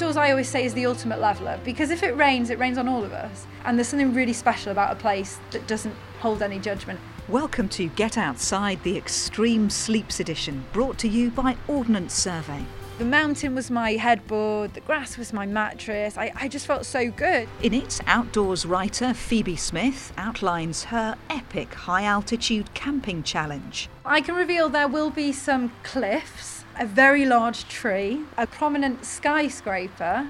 outdoors, 0.00 0.16
I 0.16 0.30
always 0.30 0.48
say, 0.48 0.64
is 0.64 0.72
the 0.72 0.86
ultimate 0.86 1.20
leveler 1.20 1.60
because 1.62 1.90
if 1.90 2.02
it 2.02 2.16
rains, 2.16 2.48
it 2.48 2.58
rains 2.58 2.78
on 2.78 2.88
all 2.88 3.04
of 3.04 3.12
us. 3.12 3.46
And 3.66 3.76
there's 3.76 3.88
something 3.88 4.14
really 4.14 4.32
special 4.32 4.72
about 4.72 4.92
a 4.92 4.94
place 4.94 5.38
that 5.50 5.66
doesn't 5.66 5.94
hold 6.20 6.40
any 6.40 6.58
judgment. 6.58 6.98
Welcome 7.28 7.68
to 7.70 7.88
Get 7.88 8.16
Outside, 8.16 8.82
the 8.82 8.96
Extreme 8.96 9.68
Sleeps 9.68 10.18
Edition, 10.18 10.64
brought 10.72 10.96
to 11.00 11.08
you 11.08 11.30
by 11.30 11.58
Ordnance 11.68 12.14
Survey. 12.14 12.64
The 12.96 13.04
mountain 13.04 13.54
was 13.54 13.70
my 13.70 13.92
headboard, 13.92 14.72
the 14.72 14.80
grass 14.80 15.18
was 15.18 15.34
my 15.34 15.44
mattress. 15.44 16.16
I, 16.16 16.32
I 16.34 16.48
just 16.48 16.66
felt 16.66 16.86
so 16.86 17.10
good. 17.10 17.46
In 17.62 17.74
it, 17.74 18.00
outdoors 18.06 18.64
writer 18.64 19.12
Phoebe 19.12 19.56
Smith 19.56 20.14
outlines 20.16 20.84
her 20.84 21.18
epic 21.28 21.74
high 21.74 22.04
altitude 22.04 22.72
camping 22.72 23.22
challenge. 23.22 23.90
I 24.06 24.22
can 24.22 24.34
reveal 24.34 24.70
there 24.70 24.88
will 24.88 25.10
be 25.10 25.30
some 25.30 25.72
cliffs, 25.82 26.59
a 26.80 26.86
very 26.86 27.26
large 27.26 27.68
tree, 27.68 28.22
a 28.38 28.46
prominent 28.46 29.04
skyscraper, 29.04 30.26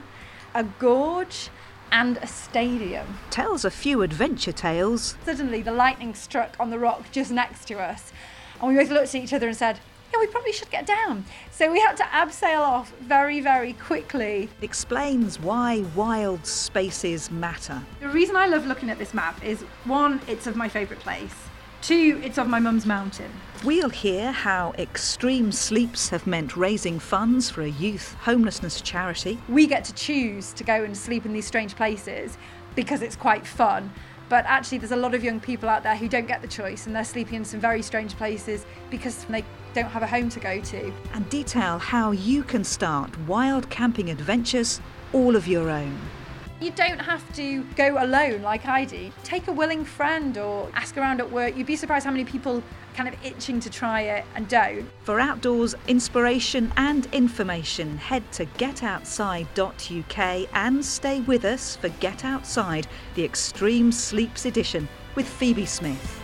a 0.53 0.65
gorge, 0.65 1.49
and 1.93 2.17
a 2.19 2.27
stadium. 2.27 3.19
Tells 3.31 3.65
a 3.65 3.71
few 3.71 4.03
adventure 4.03 4.51
tales. 4.51 5.17
Suddenly, 5.25 5.63
the 5.63 5.73
lightning 5.73 6.13
struck 6.13 6.57
on 6.59 6.71
the 6.71 6.79
rock 6.79 7.05
just 7.13 7.31
next 7.31 7.67
to 7.67 7.79
us, 7.79 8.13
and 8.61 8.69
we 8.69 8.75
both 8.75 8.91
looked 8.91 9.15
at 9.15 9.23
each 9.23 9.33
other 9.33 9.47
and 9.47 9.57
said, 9.57 9.79
yeah, 10.13 10.19
we 10.19 10.27
probably 10.27 10.53
should 10.53 10.71
get 10.71 10.87
down. 10.87 11.25
So 11.53 11.71
we 11.71 11.79
had 11.79 11.97
to 11.99 12.03
abseil 12.03 12.59
off 12.59 12.93
very, 12.99 13.41
very 13.41 13.75
quickly. 13.75 14.49
Explains 14.61 15.39
why 15.39 15.85
wild 15.95 16.45
spaces 16.45 17.31
matter. 17.31 17.81
The 18.01 18.09
reason 18.09 18.35
I 18.35 18.47
love 18.47 18.67
looking 18.67 18.91
at 18.91 18.99
this 18.99 19.15
map 19.15 19.45
is 19.45 19.63
one, 19.85 20.21
it's 20.27 20.49
of 20.49 20.57
my 20.57 20.69
favourite 20.69 21.01
place. 21.01 21.35
Two, 21.83 22.21
it's 22.23 22.37
of 22.37 22.47
my 22.47 22.61
mum's 22.61 22.85
mountain. 22.85 23.31
We'll 23.65 23.89
hear 23.89 24.33
how 24.33 24.75
extreme 24.77 25.51
sleeps 25.51 26.11
have 26.11 26.27
meant 26.27 26.55
raising 26.55 26.99
funds 26.99 27.49
for 27.49 27.63
a 27.63 27.71
youth 27.71 28.15
homelessness 28.21 28.83
charity. 28.83 29.39
We 29.49 29.67
get 29.67 29.85
to 29.85 29.95
choose 29.95 30.53
to 30.55 30.65
go 30.65 30.85
and 30.85 30.95
sleep 30.95 31.25
in 31.25 31.33
these 31.33 31.47
strange 31.47 31.75
places 31.75 32.37
because 32.75 33.01
it's 33.01 33.17
quite 33.17 33.47
fun. 33.47 33.91
But 34.29 34.45
actually, 34.47 34.79
there's 34.79 34.93
a 34.93 34.97
lot 34.97 35.15
of 35.15 35.25
young 35.25 35.41
people 35.41 35.71
out 35.71 35.83
there 35.83 35.97
who 35.97 36.07
don't 36.07 36.29
get 36.29 36.43
the 36.43 36.49
choice 36.49 36.87
and 36.87 36.95
they're 36.95 37.03
sleeping 37.03 37.37
in 37.37 37.45
some 37.47 37.61
very 37.61 37.83
strange 37.83 38.15
places 38.15 38.67
because 38.91 39.25
they 39.25 39.43
don't 39.73 39.89
have 39.89 40.03
a 40.03 40.07
home 40.07 40.29
to 40.29 40.41
go 40.41 40.61
to. 40.61 40.93
And 41.15 41.29
detail 41.31 41.79
how 41.79 42.11
you 42.11 42.43
can 42.43 42.63
start 42.63 43.19
wild 43.21 43.71
camping 43.71 44.11
adventures 44.11 44.81
all 45.15 45.35
of 45.35 45.49
your 45.49 45.71
own. 45.71 45.99
You 46.61 46.71
don't 46.73 46.99
have 46.99 47.25
to 47.37 47.65
go 47.75 48.05
alone 48.05 48.43
like 48.43 48.67
I 48.67 48.85
do. 48.85 49.11
Take 49.25 49.49
a 49.49 49.53
willing 49.53 49.83
friend 49.83 50.37
or 50.37 50.69
ask 50.75 50.99
around 50.99 51.21
at 51.21 51.33
work. 51.33 51.57
You'd 51.57 51.67
be 51.67 51.75
surprised 51.75 52.05
how 52.05 52.11
many 52.11 52.25
people 52.25 52.63
kind 52.93 53.09
of 53.09 53.15
itching 53.25 53.61
to 53.61 53.71
try 53.71 54.03
it 54.03 54.27
and 54.35 54.47
don't. 54.47 54.87
For 55.05 55.19
outdoors 55.19 55.75
inspiration 55.89 56.71
and 56.77 57.07
information, 57.15 57.97
head 57.97 58.31
to 58.33 58.45
getoutside.uk 58.45 60.49
and 60.53 60.85
stay 60.85 61.21
with 61.23 61.47
us 61.47 61.77
for 61.77 61.89
Get 61.89 62.27
Outside, 62.27 62.87
the 63.15 63.25
Extreme 63.25 63.93
Sleeps 63.93 64.45
edition 64.45 64.87
with 65.15 65.27
Phoebe 65.27 65.65
Smith. 65.65 66.21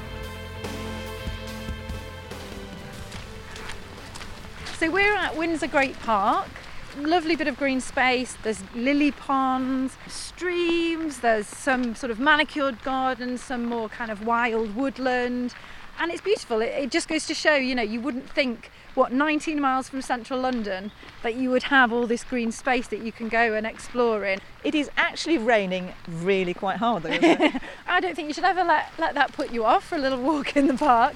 So 4.76 4.90
we're 4.90 5.14
at 5.14 5.34
Windsor 5.34 5.68
Great 5.68 5.98
Park 6.00 6.50
lovely 6.96 7.36
bit 7.36 7.48
of 7.48 7.56
green 7.56 7.80
space. 7.80 8.36
There's 8.42 8.62
lily 8.74 9.10
ponds, 9.10 9.96
streams, 10.08 11.20
there's 11.20 11.46
some 11.46 11.94
sort 11.94 12.10
of 12.10 12.18
manicured 12.18 12.82
gardens, 12.82 13.42
some 13.42 13.64
more 13.64 13.88
kind 13.88 14.10
of 14.10 14.26
wild 14.26 14.74
woodland. 14.74 15.54
And 15.98 16.10
it's 16.12 16.20
beautiful. 16.20 16.60
It, 16.60 16.66
it, 16.66 16.90
just 16.90 17.08
goes 17.08 17.26
to 17.26 17.34
show, 17.34 17.54
you 17.54 17.74
know, 17.74 17.82
you 17.82 18.00
wouldn't 18.00 18.28
think, 18.28 18.70
what, 18.94 19.12
19 19.12 19.60
miles 19.60 19.88
from 19.88 20.02
central 20.02 20.40
London, 20.40 20.92
that 21.22 21.36
you 21.36 21.50
would 21.50 21.64
have 21.64 21.92
all 21.92 22.06
this 22.06 22.22
green 22.22 22.52
space 22.52 22.86
that 22.88 23.00
you 23.00 23.12
can 23.12 23.28
go 23.28 23.54
and 23.54 23.66
explore 23.66 24.24
in. 24.24 24.40
It 24.62 24.74
is 24.74 24.90
actually 24.96 25.38
raining 25.38 25.94
really 26.06 26.52
quite 26.52 26.76
hard, 26.76 27.04
though, 27.04 27.10
I 27.86 28.00
don't 28.00 28.14
think 28.14 28.28
you 28.28 28.34
should 28.34 28.44
ever 28.44 28.62
let, 28.62 28.92
let 28.98 29.14
that 29.14 29.32
put 29.32 29.52
you 29.52 29.64
off 29.64 29.84
for 29.88 29.94
a 29.94 29.98
little 29.98 30.20
walk 30.20 30.54
in 30.56 30.66
the 30.66 30.74
park. 30.74 31.14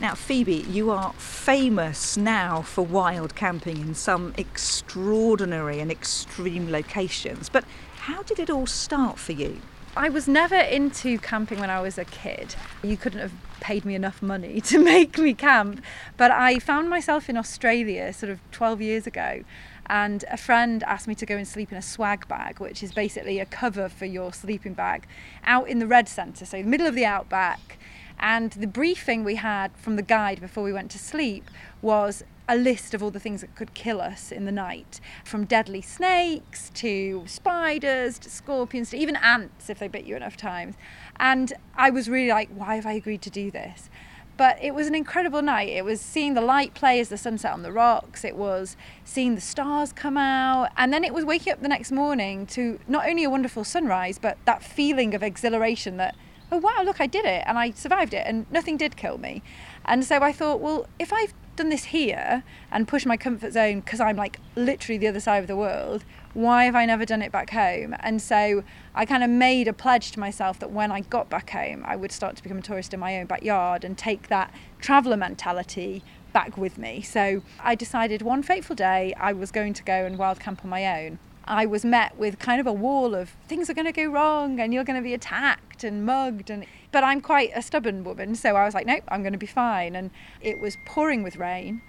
Now, 0.00 0.14
Phoebe, 0.14 0.64
you 0.70 0.90
are 0.90 1.12
famous 1.18 2.16
now 2.16 2.62
for 2.62 2.86
wild 2.86 3.34
camping 3.34 3.76
in 3.82 3.94
some 3.94 4.32
extraordinary 4.38 5.78
and 5.78 5.90
extreme 5.90 6.72
locations, 6.72 7.50
but 7.50 7.64
how 7.98 8.22
did 8.22 8.38
it 8.38 8.48
all 8.48 8.66
start 8.66 9.18
for 9.18 9.32
you? 9.32 9.60
I 9.94 10.08
was 10.08 10.26
never 10.26 10.56
into 10.56 11.18
camping 11.18 11.60
when 11.60 11.68
I 11.68 11.82
was 11.82 11.98
a 11.98 12.06
kid. 12.06 12.54
You 12.82 12.96
couldn't 12.96 13.20
have 13.20 13.32
paid 13.60 13.84
me 13.84 13.94
enough 13.94 14.22
money 14.22 14.60
to 14.70 14.78
make 14.78 15.18
me 15.18 15.34
camp, 15.34 15.82
but 16.16 16.30
I 16.30 16.60
found 16.60 16.88
myself 16.88 17.28
in 17.28 17.36
Australia 17.36 18.10
sort 18.14 18.30
of 18.30 18.40
12 18.52 18.80
years 18.80 19.06
ago 19.06 19.44
and 19.84 20.24
a 20.30 20.38
friend 20.38 20.82
asked 20.84 21.08
me 21.08 21.14
to 21.16 21.26
go 21.26 21.36
and 21.36 21.46
sleep 21.46 21.72
in 21.72 21.76
a 21.76 21.82
swag 21.82 22.26
bag, 22.26 22.58
which 22.58 22.82
is 22.82 22.92
basically 22.92 23.38
a 23.38 23.44
cover 23.44 23.90
for 23.90 24.06
your 24.06 24.32
sleeping 24.32 24.72
bag, 24.72 25.06
out 25.44 25.68
in 25.68 25.78
the 25.78 25.86
red 25.86 26.08
centre, 26.08 26.46
so 26.46 26.56
the 26.56 26.62
middle 26.62 26.86
of 26.86 26.94
the 26.94 27.04
outback. 27.04 27.76
And 28.20 28.52
the 28.52 28.66
briefing 28.66 29.24
we 29.24 29.36
had 29.36 29.72
from 29.76 29.96
the 29.96 30.02
guide 30.02 30.40
before 30.40 30.62
we 30.62 30.72
went 30.72 30.90
to 30.92 30.98
sleep 30.98 31.50
was 31.80 32.22
a 32.48 32.56
list 32.56 32.94
of 32.94 33.02
all 33.02 33.10
the 33.10 33.20
things 33.20 33.40
that 33.40 33.54
could 33.54 33.72
kill 33.74 34.00
us 34.00 34.30
in 34.30 34.44
the 34.44 34.52
night 34.52 35.00
from 35.24 35.44
deadly 35.44 35.80
snakes 35.80 36.70
to 36.74 37.22
spiders 37.26 38.18
to 38.18 38.28
scorpions 38.28 38.90
to 38.90 38.96
even 38.98 39.16
ants 39.16 39.70
if 39.70 39.78
they 39.78 39.88
bit 39.88 40.04
you 40.04 40.16
enough 40.16 40.36
times. 40.36 40.74
And 41.18 41.52
I 41.76 41.90
was 41.90 42.08
really 42.08 42.28
like, 42.28 42.50
why 42.50 42.74
have 42.74 42.86
I 42.86 42.92
agreed 42.92 43.22
to 43.22 43.30
do 43.30 43.50
this? 43.50 43.88
But 44.36 44.58
it 44.62 44.74
was 44.74 44.86
an 44.86 44.94
incredible 44.94 45.42
night. 45.42 45.68
It 45.68 45.84
was 45.84 46.00
seeing 46.00 46.34
the 46.34 46.40
light 46.40 46.74
play 46.74 46.98
as 46.98 47.08
the 47.08 47.18
sun 47.18 47.38
set 47.38 47.52
on 47.52 47.62
the 47.62 47.72
rocks. 47.72 48.24
It 48.24 48.36
was 48.36 48.76
seeing 49.04 49.34
the 49.34 49.40
stars 49.40 49.92
come 49.92 50.16
out. 50.16 50.70
And 50.76 50.92
then 50.92 51.04
it 51.04 51.14
was 51.14 51.24
waking 51.24 51.52
up 51.52 51.62
the 51.62 51.68
next 51.68 51.92
morning 51.92 52.46
to 52.46 52.80
not 52.88 53.06
only 53.06 53.22
a 53.22 53.30
wonderful 53.30 53.64
sunrise, 53.64 54.18
but 54.18 54.38
that 54.46 54.62
feeling 54.62 55.14
of 55.14 55.22
exhilaration 55.22 55.98
that 55.98 56.16
oh 56.52 56.58
wow, 56.58 56.82
look, 56.84 57.00
I 57.00 57.06
did 57.06 57.24
it 57.24 57.44
and 57.46 57.58
I 57.58 57.70
survived 57.72 58.14
it 58.14 58.24
and 58.26 58.50
nothing 58.50 58.76
did 58.76 58.96
kill 58.96 59.18
me. 59.18 59.42
And 59.84 60.04
so 60.04 60.20
I 60.20 60.32
thought, 60.32 60.60
well, 60.60 60.86
if 60.98 61.12
I've 61.12 61.32
done 61.56 61.68
this 61.68 61.84
here 61.84 62.42
and 62.70 62.88
pushed 62.88 63.06
my 63.06 63.16
comfort 63.16 63.52
zone 63.52 63.80
because 63.80 64.00
I'm 64.00 64.16
like 64.16 64.40
literally 64.56 64.98
the 64.98 65.08
other 65.08 65.20
side 65.20 65.38
of 65.38 65.46
the 65.46 65.56
world, 65.56 66.04
why 66.32 66.64
have 66.64 66.74
I 66.74 66.86
never 66.86 67.04
done 67.04 67.22
it 67.22 67.32
back 67.32 67.50
home? 67.50 67.94
And 68.00 68.22
so 68.22 68.64
I 68.94 69.04
kind 69.04 69.22
of 69.22 69.30
made 69.30 69.68
a 69.68 69.72
pledge 69.72 70.12
to 70.12 70.20
myself 70.20 70.58
that 70.60 70.70
when 70.70 70.90
I 70.92 71.00
got 71.00 71.28
back 71.28 71.50
home, 71.50 71.84
I 71.86 71.96
would 71.96 72.12
start 72.12 72.36
to 72.36 72.42
become 72.42 72.58
a 72.58 72.62
tourist 72.62 72.94
in 72.94 73.00
my 73.00 73.18
own 73.18 73.26
backyard 73.26 73.84
and 73.84 73.98
take 73.98 74.28
that 74.28 74.52
traveller 74.80 75.16
mentality 75.16 76.02
back 76.32 76.56
with 76.56 76.78
me. 76.78 77.02
So 77.02 77.42
I 77.60 77.74
decided 77.74 78.22
one 78.22 78.42
fateful 78.42 78.76
day 78.76 79.12
I 79.18 79.32
was 79.32 79.50
going 79.50 79.74
to 79.74 79.82
go 79.82 80.04
and 80.06 80.16
wild 80.18 80.40
camp 80.40 80.60
on 80.64 80.70
my 80.70 81.04
own. 81.04 81.18
I 81.50 81.66
was 81.66 81.84
met 81.84 82.16
with 82.16 82.38
kind 82.38 82.60
of 82.60 82.66
a 82.68 82.72
wall 82.72 83.12
of 83.12 83.30
things 83.48 83.68
are 83.68 83.74
going 83.74 83.86
to 83.86 83.92
go 83.92 84.06
wrong 84.06 84.60
and 84.60 84.72
you're 84.72 84.84
going 84.84 84.98
to 84.98 85.02
be 85.02 85.14
attacked 85.14 85.82
and 85.82 86.06
mugged 86.06 86.48
and 86.48 86.64
but 86.92 87.02
I'm 87.02 87.20
quite 87.20 87.50
a 87.56 87.60
stubborn 87.60 88.04
woman 88.04 88.36
so 88.36 88.54
I 88.54 88.64
was 88.64 88.72
like 88.72 88.86
nope 88.86 89.02
I'm 89.08 89.22
going 89.22 89.32
to 89.32 89.38
be 89.38 89.46
fine 89.48 89.96
and 89.96 90.12
it 90.40 90.60
was 90.60 90.76
pouring 90.86 91.24
with 91.24 91.34
rain. 91.34 91.82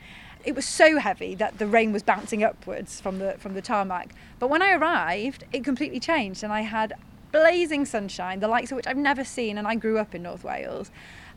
It 0.44 0.56
was 0.56 0.66
so 0.66 0.98
heavy 0.98 1.36
that 1.36 1.60
the 1.60 1.68
rain 1.68 1.94
was 1.94 2.02
bouncing 2.02 2.44
upwards 2.44 3.00
from 3.00 3.20
the 3.20 3.36
from 3.38 3.54
the 3.54 3.62
tarmac 3.62 4.16
but 4.40 4.50
when 4.50 4.64
I 4.64 4.74
arrived 4.74 5.44
it 5.54 5.64
completely 5.64 6.00
changed 6.00 6.42
and 6.44 6.52
I 6.52 6.62
had 6.62 6.94
blazing 7.32 7.86
sunshine 7.86 8.40
the 8.40 8.48
likes 8.48 8.72
of 8.72 8.78
which 8.78 8.88
I've 8.88 8.98
never 8.98 9.24
seen 9.24 9.60
and 9.60 9.68
I 9.68 9.76
grew 9.76 10.00
up 10.00 10.16
in 10.16 10.24
North 10.24 10.44
Wales 10.44 10.90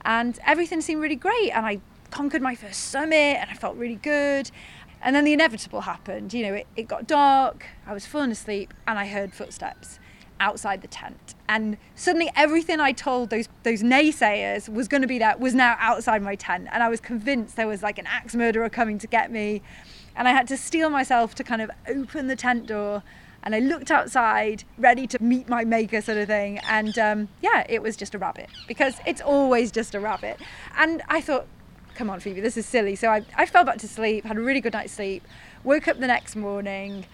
and 0.02 0.38
everything 0.46 0.80
seemed 0.80 1.02
really 1.02 1.14
great 1.14 1.50
and 1.50 1.66
I 1.66 1.82
conquered 2.10 2.40
my 2.40 2.54
first 2.54 2.84
summit 2.84 3.36
and 3.38 3.50
I 3.50 3.54
felt 3.54 3.76
really 3.76 3.96
good 3.96 4.50
and 5.04 5.14
then 5.14 5.24
the 5.24 5.32
inevitable 5.32 5.82
happened. 5.82 6.32
You 6.34 6.42
know, 6.46 6.54
it, 6.54 6.66
it 6.74 6.88
got 6.88 7.06
dark, 7.06 7.66
I 7.86 7.92
was 7.92 8.06
falling 8.06 8.32
asleep, 8.32 8.74
and 8.86 8.98
I 8.98 9.06
heard 9.06 9.32
footsteps 9.32 10.00
outside 10.40 10.82
the 10.82 10.88
tent. 10.88 11.34
And 11.48 11.76
suddenly 11.94 12.30
everything 12.34 12.80
I 12.80 12.92
told 12.92 13.30
those 13.30 13.48
those 13.62 13.82
naysayers 13.82 14.68
was 14.68 14.88
going 14.88 15.02
to 15.02 15.06
be 15.08 15.18
there 15.18 15.36
was 15.38 15.54
now 15.54 15.76
outside 15.78 16.22
my 16.22 16.34
tent. 16.34 16.68
And 16.72 16.82
I 16.82 16.88
was 16.88 17.00
convinced 17.00 17.56
there 17.56 17.68
was 17.68 17.82
like 17.82 17.98
an 17.98 18.06
axe 18.06 18.34
murderer 18.34 18.68
coming 18.68 18.98
to 18.98 19.06
get 19.06 19.30
me. 19.30 19.62
And 20.16 20.26
I 20.26 20.32
had 20.32 20.48
to 20.48 20.56
steel 20.56 20.90
myself 20.90 21.34
to 21.36 21.44
kind 21.44 21.62
of 21.62 21.70
open 21.88 22.26
the 22.26 22.36
tent 22.36 22.66
door. 22.66 23.02
And 23.42 23.54
I 23.54 23.58
looked 23.58 23.90
outside, 23.90 24.64
ready 24.78 25.06
to 25.08 25.22
meet 25.22 25.50
my 25.50 25.64
maker, 25.64 26.00
sort 26.00 26.16
of 26.16 26.28
thing. 26.28 26.60
And 26.66 26.98
um, 26.98 27.28
yeah, 27.42 27.66
it 27.68 27.82
was 27.82 27.94
just 27.94 28.14
a 28.14 28.18
rabbit 28.18 28.48
because 28.66 28.94
it's 29.06 29.20
always 29.20 29.70
just 29.70 29.94
a 29.94 30.00
rabbit. 30.00 30.40
And 30.78 31.02
I 31.08 31.20
thought, 31.20 31.46
come 31.94 32.10
on, 32.10 32.20
Phoebe, 32.20 32.40
this 32.40 32.56
is 32.56 32.66
silly. 32.66 32.96
So 32.96 33.08
I, 33.08 33.24
I 33.36 33.46
fell 33.46 33.64
back 33.64 33.78
to 33.78 33.88
sleep, 33.88 34.24
had 34.24 34.36
a 34.36 34.40
really 34.40 34.60
good 34.60 34.72
night's 34.72 34.92
sleep, 34.92 35.26
woke 35.62 35.88
up 35.88 35.98
the 35.98 36.06
next 36.06 36.36
morning. 36.36 37.06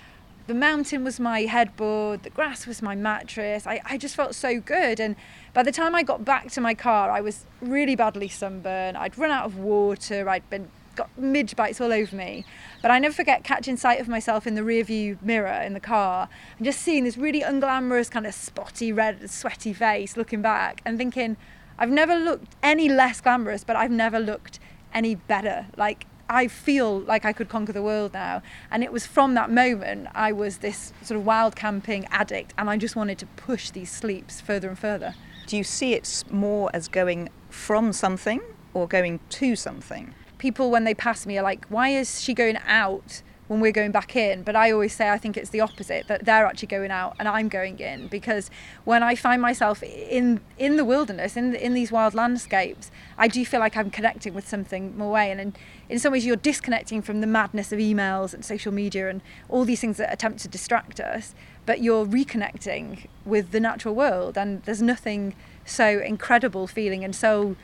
The 0.46 0.54
mountain 0.54 1.04
was 1.04 1.20
my 1.20 1.42
headboard, 1.42 2.22
the 2.22 2.30
grass 2.30 2.66
was 2.66 2.82
my 2.82 2.96
mattress. 2.96 3.66
I, 3.66 3.80
I 3.84 3.96
just 3.96 4.16
felt 4.16 4.34
so 4.34 4.58
good. 4.60 4.98
And 4.98 5.14
by 5.54 5.62
the 5.62 5.72
time 5.72 5.94
I 5.94 6.02
got 6.02 6.24
back 6.24 6.50
to 6.52 6.60
my 6.60 6.74
car, 6.74 7.10
I 7.10 7.20
was 7.20 7.44
really 7.60 7.94
badly 7.94 8.28
sunburned. 8.28 8.96
I'd 8.96 9.16
run 9.16 9.30
out 9.30 9.44
of 9.44 9.58
water, 9.58 10.28
I'd 10.28 10.48
been 10.50 10.68
got 10.96 11.16
midge 11.16 11.56
bites 11.56 11.80
all 11.80 11.92
over 11.92 12.14
me. 12.14 12.44
But 12.82 12.90
I 12.90 12.98
never 12.98 13.14
forget 13.14 13.44
catching 13.44 13.76
sight 13.76 14.00
of 14.00 14.08
myself 14.08 14.46
in 14.46 14.54
the 14.54 14.60
rearview 14.62 15.20
mirror 15.22 15.62
in 15.62 15.72
the 15.72 15.80
car 15.80 16.28
and 16.58 16.64
just 16.64 16.80
seeing 16.80 17.04
this 17.04 17.16
really 17.16 17.40
unglamorous, 17.40 18.10
kind 18.10 18.26
of 18.26 18.34
spotty, 18.34 18.92
red, 18.92 19.30
sweaty 19.30 19.72
face 19.72 20.16
looking 20.16 20.42
back 20.42 20.82
and 20.84 20.98
thinking, 20.98 21.36
I've 21.78 21.90
never 21.90 22.14
looked 22.14 22.54
any 22.62 22.90
less 22.90 23.22
glamorous, 23.22 23.64
but 23.64 23.76
I've 23.76 23.90
never 23.90 24.20
looked 24.20 24.59
any 24.92 25.14
better. 25.14 25.66
Like 25.76 26.06
I 26.28 26.46
feel 26.46 27.00
like 27.00 27.24
I 27.24 27.32
could 27.32 27.48
conquer 27.48 27.72
the 27.72 27.82
world 27.82 28.12
now. 28.12 28.42
And 28.70 28.84
it 28.84 28.92
was 28.92 29.06
from 29.06 29.34
that 29.34 29.50
moment 29.50 30.08
I 30.14 30.32
was 30.32 30.58
this 30.58 30.92
sort 31.02 31.18
of 31.18 31.26
wild 31.26 31.56
camping 31.56 32.06
addict 32.06 32.54
and 32.56 32.70
I 32.70 32.76
just 32.76 32.94
wanted 32.94 33.18
to 33.18 33.26
push 33.26 33.70
these 33.70 33.90
sleeps 33.90 34.40
further 34.40 34.68
and 34.68 34.78
further. 34.78 35.14
Do 35.46 35.56
you 35.56 35.64
see 35.64 35.94
it 35.94 36.24
more 36.30 36.70
as 36.72 36.86
going 36.86 37.28
from 37.48 37.92
something 37.92 38.40
or 38.72 38.86
going 38.86 39.18
to 39.28 39.56
something? 39.56 40.14
People, 40.38 40.70
when 40.70 40.84
they 40.84 40.94
pass 40.94 41.26
me, 41.26 41.36
are 41.36 41.42
like, 41.42 41.66
why 41.66 41.88
is 41.88 42.20
she 42.20 42.32
going 42.32 42.58
out? 42.64 43.22
When 43.50 43.58
we're 43.58 43.72
going 43.72 43.90
back 43.90 44.14
in. 44.14 44.44
But 44.44 44.54
I 44.54 44.70
always 44.70 44.94
say 44.94 45.10
I 45.10 45.18
think 45.18 45.36
it's 45.36 45.50
the 45.50 45.60
opposite 45.60 46.06
that 46.06 46.24
they're 46.24 46.46
actually 46.46 46.68
going 46.68 46.92
out 46.92 47.16
and 47.18 47.26
I'm 47.26 47.48
going 47.48 47.80
in 47.80 48.06
because 48.06 48.48
when 48.84 49.02
I 49.02 49.16
find 49.16 49.42
myself 49.42 49.82
in 49.82 50.40
in 50.56 50.76
the 50.76 50.84
wilderness, 50.84 51.36
in 51.36 51.56
in 51.56 51.74
these 51.74 51.90
wild 51.90 52.14
landscapes, 52.14 52.92
I 53.18 53.26
do 53.26 53.44
feel 53.44 53.58
like 53.58 53.76
I'm 53.76 53.90
connecting 53.90 54.34
with 54.34 54.46
something 54.46 54.96
more 54.96 55.10
way. 55.10 55.32
And 55.32 55.40
in, 55.40 55.54
in 55.88 55.98
some 55.98 56.12
ways, 56.12 56.24
you're 56.24 56.36
disconnecting 56.36 57.02
from 57.02 57.20
the 57.20 57.26
madness 57.26 57.72
of 57.72 57.80
emails 57.80 58.32
and 58.32 58.44
social 58.44 58.70
media 58.70 59.10
and 59.10 59.20
all 59.48 59.64
these 59.64 59.80
things 59.80 59.96
that 59.96 60.12
attempt 60.12 60.38
to 60.42 60.48
distract 60.48 61.00
us. 61.00 61.34
But 61.66 61.82
you're 61.82 62.06
reconnecting 62.06 63.08
with 63.24 63.50
the 63.50 63.58
natural 63.58 63.96
world, 63.96 64.38
and 64.38 64.62
there's 64.62 64.80
nothing 64.80 65.34
so 65.64 65.98
incredible 65.98 66.68
feeling 66.68 67.02
and 67.02 67.16
so 67.16 67.56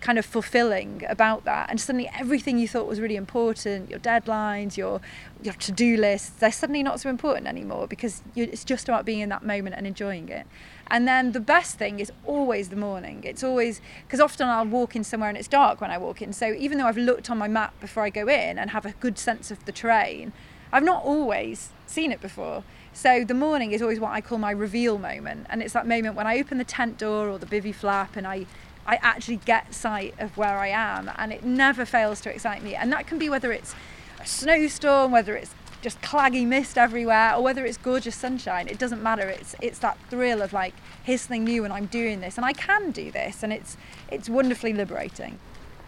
kind 0.00 0.18
of 0.18 0.24
fulfilling 0.24 1.04
about 1.08 1.44
that. 1.44 1.70
And 1.70 1.80
suddenly 1.80 2.10
everything 2.18 2.58
you 2.58 2.66
thought 2.66 2.86
was 2.86 3.00
really 3.00 3.16
important 3.16 3.90
your 3.90 3.98
deadlines 3.98 4.76
your 4.76 5.00
your 5.42 5.54
to-do 5.54 5.96
lists 5.96 6.30
they're 6.30 6.52
suddenly 6.52 6.82
not 6.82 7.00
so 7.00 7.08
important 7.08 7.46
anymore 7.46 7.86
because 7.86 8.22
it's 8.34 8.64
just 8.64 8.88
about 8.88 9.04
being 9.04 9.20
in 9.20 9.28
that 9.28 9.44
moment 9.44 9.76
and 9.76 9.86
enjoying 9.86 10.28
it. 10.28 10.46
And 10.88 11.06
then 11.06 11.32
the 11.32 11.40
best 11.40 11.78
thing 11.78 12.00
is 12.00 12.10
always 12.26 12.70
the 12.70 12.76
morning. 12.76 13.22
It's 13.24 13.44
always 13.44 13.80
because 14.06 14.20
often 14.20 14.48
I'll 14.48 14.66
walk 14.66 14.96
in 14.96 15.04
somewhere 15.04 15.28
and 15.28 15.38
it's 15.38 15.48
dark 15.48 15.80
when 15.80 15.90
I 15.90 15.98
walk 15.98 16.20
in. 16.20 16.32
So 16.32 16.52
even 16.52 16.78
though 16.78 16.86
I've 16.86 16.98
looked 16.98 17.30
on 17.30 17.38
my 17.38 17.48
map 17.48 17.78
before 17.80 18.02
I 18.02 18.10
go 18.10 18.28
in 18.28 18.58
and 18.58 18.70
have 18.70 18.84
a 18.84 18.92
good 18.92 19.18
sense 19.18 19.50
of 19.50 19.64
the 19.66 19.72
terrain 19.72 20.32
I've 20.72 20.84
not 20.84 21.04
always 21.04 21.70
seen 21.86 22.12
it 22.12 22.20
before. 22.20 22.62
So 22.92 23.24
the 23.24 23.34
morning 23.34 23.72
is 23.72 23.82
always 23.82 24.00
what 24.00 24.12
I 24.12 24.20
call 24.20 24.38
my 24.38 24.50
reveal 24.50 24.98
moment. 24.98 25.46
And 25.50 25.62
it's 25.62 25.72
that 25.72 25.86
moment 25.86 26.16
when 26.16 26.26
I 26.26 26.38
open 26.38 26.58
the 26.58 26.64
tent 26.64 26.98
door 26.98 27.28
or 27.28 27.38
the 27.38 27.46
bivy 27.46 27.74
flap 27.74 28.16
and 28.16 28.26
I 28.26 28.46
I 28.86 28.96
actually 28.96 29.36
get 29.36 29.74
sight 29.74 30.14
of 30.18 30.36
where 30.36 30.58
I 30.58 30.68
am, 30.68 31.10
and 31.16 31.32
it 31.32 31.44
never 31.44 31.84
fails 31.84 32.20
to 32.22 32.30
excite 32.30 32.62
me. 32.62 32.74
And 32.74 32.92
that 32.92 33.06
can 33.06 33.18
be 33.18 33.28
whether 33.28 33.52
it's 33.52 33.74
a 34.20 34.26
snowstorm, 34.26 35.12
whether 35.12 35.36
it's 35.36 35.54
just 35.82 36.00
claggy 36.02 36.46
mist 36.46 36.76
everywhere, 36.76 37.34
or 37.34 37.42
whether 37.42 37.64
it's 37.64 37.76
gorgeous 37.76 38.16
sunshine. 38.16 38.68
It 38.68 38.78
doesn't 38.78 39.02
matter. 39.02 39.28
It's 39.28 39.54
it's 39.60 39.78
that 39.80 39.98
thrill 40.08 40.42
of 40.42 40.52
like 40.52 40.74
here's 41.02 41.22
something 41.22 41.44
new, 41.44 41.64
and 41.64 41.72
I'm 41.72 41.86
doing 41.86 42.20
this, 42.20 42.36
and 42.36 42.44
I 42.44 42.52
can 42.52 42.90
do 42.90 43.10
this, 43.10 43.42
and 43.42 43.52
it's 43.52 43.76
it's 44.10 44.28
wonderfully 44.28 44.72
liberating. 44.72 45.38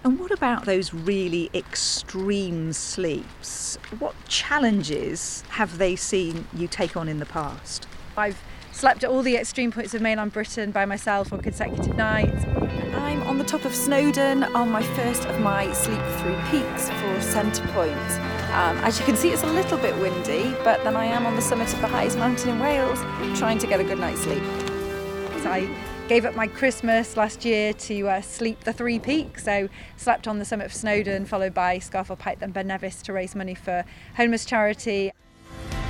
And 0.04 0.18
what 0.18 0.32
about 0.32 0.64
those 0.64 0.92
really 0.92 1.48
extreme 1.54 2.72
sleeps? 2.72 3.78
What 4.00 4.16
challenges 4.26 5.44
have 5.50 5.78
they 5.78 5.94
seen 5.94 6.48
you 6.52 6.66
take 6.66 6.96
on 6.96 7.08
in 7.08 7.20
the 7.20 7.26
past? 7.26 7.86
I've 8.16 8.42
slept 8.72 9.04
at 9.04 9.10
all 9.10 9.22
the 9.22 9.36
extreme 9.36 9.70
points 9.70 9.94
of 9.94 10.02
mainland 10.02 10.32
Britain 10.32 10.70
by 10.70 10.84
myself 10.84 11.32
on 11.32 11.40
consecutive 11.40 11.96
nights. 11.96 12.44
I'm 12.94 13.22
on 13.22 13.38
the 13.38 13.44
top 13.44 13.64
of 13.64 13.74
Snowdon 13.74 14.44
on 14.54 14.70
my 14.70 14.82
first 14.82 15.24
of 15.26 15.40
my 15.40 15.72
sleep 15.72 16.00
through 16.18 16.36
peaks 16.50 16.88
for 16.88 17.18
Centrepoint. 17.20 18.18
Um, 18.52 18.76
as 18.78 18.98
you 18.98 19.04
can 19.04 19.16
see, 19.16 19.30
it's 19.30 19.42
a 19.42 19.46
little 19.46 19.78
bit 19.78 19.96
windy, 19.96 20.54
but 20.64 20.82
then 20.84 20.96
I 20.96 21.04
am 21.04 21.26
on 21.26 21.36
the 21.36 21.42
summit 21.42 21.72
of 21.72 21.80
the 21.80 21.86
highest 21.86 22.18
mountain 22.18 22.50
in 22.50 22.58
Wales 22.58 22.98
trying 23.38 23.58
to 23.58 23.66
get 23.66 23.80
a 23.80 23.84
good 23.84 23.98
night's 23.98 24.22
sleep. 24.22 24.42
So 25.42 25.50
I 25.50 25.68
gave 26.08 26.24
up 26.24 26.34
my 26.34 26.46
Christmas 26.46 27.16
last 27.16 27.44
year 27.44 27.72
to 27.72 28.08
uh, 28.08 28.20
sleep 28.20 28.60
the 28.64 28.72
three 28.72 28.98
peaks. 28.98 29.44
So 29.44 29.68
slept 29.96 30.28
on 30.28 30.38
the 30.38 30.44
summit 30.44 30.66
of 30.66 30.74
Snowdon, 30.74 31.24
followed 31.24 31.54
by 31.54 31.78
Scafell 31.78 32.18
Pike, 32.18 32.40
then 32.40 32.50
Ben 32.50 32.66
Nevis 32.66 33.02
to 33.02 33.12
raise 33.12 33.34
money 33.34 33.54
for 33.54 33.84
homeless 34.16 34.44
charity. 34.44 35.12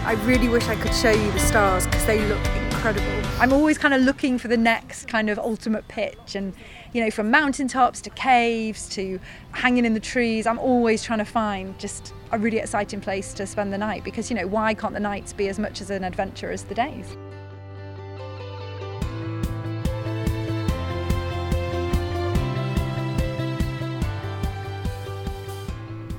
I 0.05 0.14
really 0.25 0.49
wish 0.49 0.67
I 0.69 0.76
could 0.76 0.94
show 0.94 1.11
you 1.11 1.31
the 1.32 1.38
stars 1.38 1.87
because 1.87 2.06
they 2.06 2.25
look 2.26 2.40
incredible. 2.84 3.29
I'm 3.40 3.52
always 3.52 3.79
kind 3.79 3.94
of 3.94 4.02
looking 4.02 4.38
for 4.38 4.49
the 4.49 4.56
next 4.56 5.06
kind 5.06 5.31
of 5.31 5.38
ultimate 5.38 5.87
pitch 5.87 6.34
and 6.34 6.52
you 6.93 7.00
know 7.00 7.12
from 7.12 7.31
mountaintops 7.31 8.00
to 8.00 8.11
caves 8.11 8.88
to 8.96 9.20
hanging 9.52 9.84
in 9.84 9.94
the 9.94 10.00
trees 10.00 10.49
I'm 10.49 10.58
always 10.58 11.05
trying 11.05 11.20
to 11.20 11.25
find 11.25 11.79
just 11.79 12.12
a 12.32 12.38
really 12.40 12.58
exciting 12.58 13.00
place 13.00 13.34
to 13.34 13.46
spend 13.46 13.73
the 13.73 13.79
night 13.79 14.02
because 14.02 14.31
you 14.31 14.37
know 14.37 14.49
why 14.49 14.75
can't 14.75 14.94
the 14.94 15.00
nights 15.00 15.32
be 15.32 15.46
as 15.46 15.61
much 15.61 15.81
as 15.81 15.90
an 15.90 16.02
adventure 16.02 16.50
as 16.50 16.64
the 16.64 16.75
days? 16.75 17.17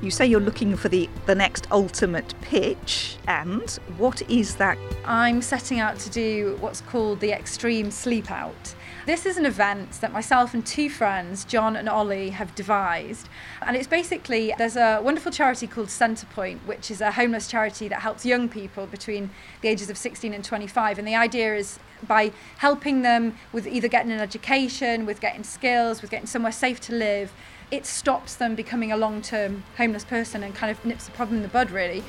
You 0.03 0.11
say 0.11 0.25
you're 0.25 0.41
looking 0.41 0.75
for 0.75 0.89
the, 0.89 1.09
the 1.27 1.33
next 1.33 1.65
ultimate 1.71 2.33
pitch, 2.41 3.15
and 3.25 3.71
what 3.97 4.21
is 4.29 4.55
that? 4.55 4.77
I'm 5.05 5.41
setting 5.41 5.79
out 5.79 5.97
to 5.99 6.09
do 6.09 6.57
what's 6.59 6.81
called 6.81 7.21
the 7.21 7.31
Extreme 7.31 7.89
Sleep 7.91 8.29
Out. 8.29 8.75
This 9.05 9.25
is 9.25 9.37
an 9.37 9.45
event 9.45 9.93
that 10.01 10.11
myself 10.11 10.53
and 10.53 10.65
two 10.65 10.89
friends, 10.89 11.45
John 11.45 11.77
and 11.77 11.87
Ollie, 11.87 12.31
have 12.31 12.53
devised. 12.53 13.29
And 13.61 13.77
it's 13.77 13.87
basically 13.87 14.53
there's 14.57 14.75
a 14.75 14.99
wonderful 15.01 15.31
charity 15.31 15.67
called 15.67 15.87
Centrepoint, 15.87 16.59
which 16.65 16.91
is 16.91 16.99
a 16.99 17.11
homeless 17.11 17.47
charity 17.47 17.87
that 17.87 18.01
helps 18.01 18.25
young 18.25 18.49
people 18.49 18.87
between 18.87 19.29
the 19.61 19.69
ages 19.69 19.89
of 19.89 19.97
16 19.97 20.33
and 20.33 20.43
25. 20.43 20.99
And 20.99 21.07
the 21.07 21.15
idea 21.15 21.55
is 21.55 21.79
by 22.05 22.33
helping 22.57 23.03
them 23.03 23.37
with 23.53 23.67
either 23.67 23.87
getting 23.87 24.11
an 24.11 24.19
education, 24.19 25.05
with 25.05 25.21
getting 25.21 25.45
skills, 25.45 26.01
with 26.01 26.11
getting 26.11 26.27
somewhere 26.27 26.51
safe 26.51 26.81
to 26.81 26.93
live, 26.93 27.31
it 27.73 27.87
stops 27.87 28.35
them 28.35 28.53
becoming 28.53 28.91
a 28.91 28.97
long 28.97 29.19
term 29.19 29.63
homeless 29.77 30.05
person 30.05 30.43
and 30.43 30.53
kind 30.53 30.69
of 30.69 30.85
nips 30.85 31.05
the 31.05 31.11
problem 31.13 31.37
in 31.37 31.41
the 31.41 31.49
bud, 31.49 31.71
really. 31.71 32.03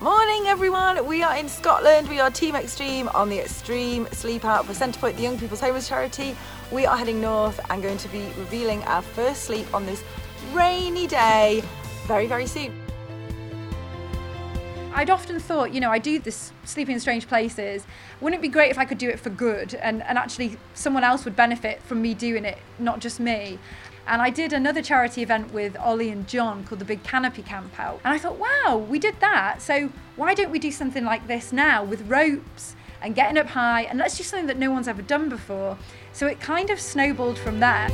Morning, 0.00 0.48
everyone. 0.48 1.06
We 1.06 1.22
are 1.22 1.36
in 1.36 1.48
Scotland. 1.48 2.08
We 2.08 2.18
are 2.18 2.28
Team 2.28 2.56
Extreme 2.56 3.06
on 3.10 3.28
the 3.28 3.38
Extreme 3.38 4.08
Sleep 4.10 4.44
Out 4.44 4.66
for 4.66 4.72
Centrepoint, 4.72 5.14
the 5.14 5.22
Young 5.22 5.38
People's 5.38 5.60
Homeless 5.60 5.88
Charity. 5.88 6.34
We 6.72 6.86
are 6.86 6.96
heading 6.96 7.20
north 7.20 7.60
and 7.70 7.80
going 7.80 7.98
to 7.98 8.08
be 8.08 8.24
revealing 8.36 8.82
our 8.82 9.00
first 9.00 9.44
sleep 9.44 9.72
on 9.72 9.86
this 9.86 10.02
rainy 10.52 11.06
day 11.06 11.62
very, 12.08 12.26
very 12.26 12.46
soon. 12.46 12.81
I'd 14.94 15.10
often 15.10 15.38
thought, 15.40 15.72
you 15.72 15.80
know, 15.80 15.90
I 15.90 15.98
do 15.98 16.18
this 16.18 16.52
sleeping 16.64 16.94
in 16.94 17.00
strange 17.00 17.26
places. 17.26 17.86
Wouldn't 18.20 18.40
it 18.40 18.42
be 18.42 18.48
great 18.48 18.70
if 18.70 18.78
I 18.78 18.84
could 18.84 18.98
do 18.98 19.08
it 19.08 19.18
for 19.18 19.30
good 19.30 19.74
and, 19.74 20.02
and 20.02 20.18
actually 20.18 20.58
someone 20.74 21.04
else 21.04 21.24
would 21.24 21.34
benefit 21.34 21.82
from 21.82 22.02
me 22.02 22.14
doing 22.14 22.44
it, 22.44 22.58
not 22.78 23.00
just 23.00 23.18
me? 23.18 23.58
And 24.06 24.20
I 24.20 24.30
did 24.30 24.52
another 24.52 24.82
charity 24.82 25.22
event 25.22 25.52
with 25.52 25.76
Ollie 25.76 26.10
and 26.10 26.26
John 26.26 26.64
called 26.64 26.80
the 26.80 26.84
Big 26.84 27.02
Canopy 27.04 27.42
Camp 27.42 27.78
Out. 27.78 28.00
And 28.04 28.12
I 28.12 28.18
thought, 28.18 28.36
wow, 28.36 28.76
we 28.76 28.98
did 28.98 29.20
that. 29.20 29.62
So 29.62 29.90
why 30.16 30.34
don't 30.34 30.50
we 30.50 30.58
do 30.58 30.72
something 30.72 31.04
like 31.04 31.26
this 31.26 31.52
now 31.52 31.84
with 31.84 32.08
ropes 32.08 32.74
and 33.00 33.14
getting 33.14 33.38
up 33.38 33.46
high? 33.46 33.82
And 33.82 33.98
let's 33.98 34.16
do 34.16 34.24
something 34.24 34.48
that 34.48 34.58
no 34.58 34.70
one's 34.70 34.88
ever 34.88 35.02
done 35.02 35.28
before. 35.28 35.78
So 36.12 36.26
it 36.26 36.40
kind 36.40 36.68
of 36.70 36.80
snowballed 36.80 37.38
from 37.38 37.60
there. 37.60 37.88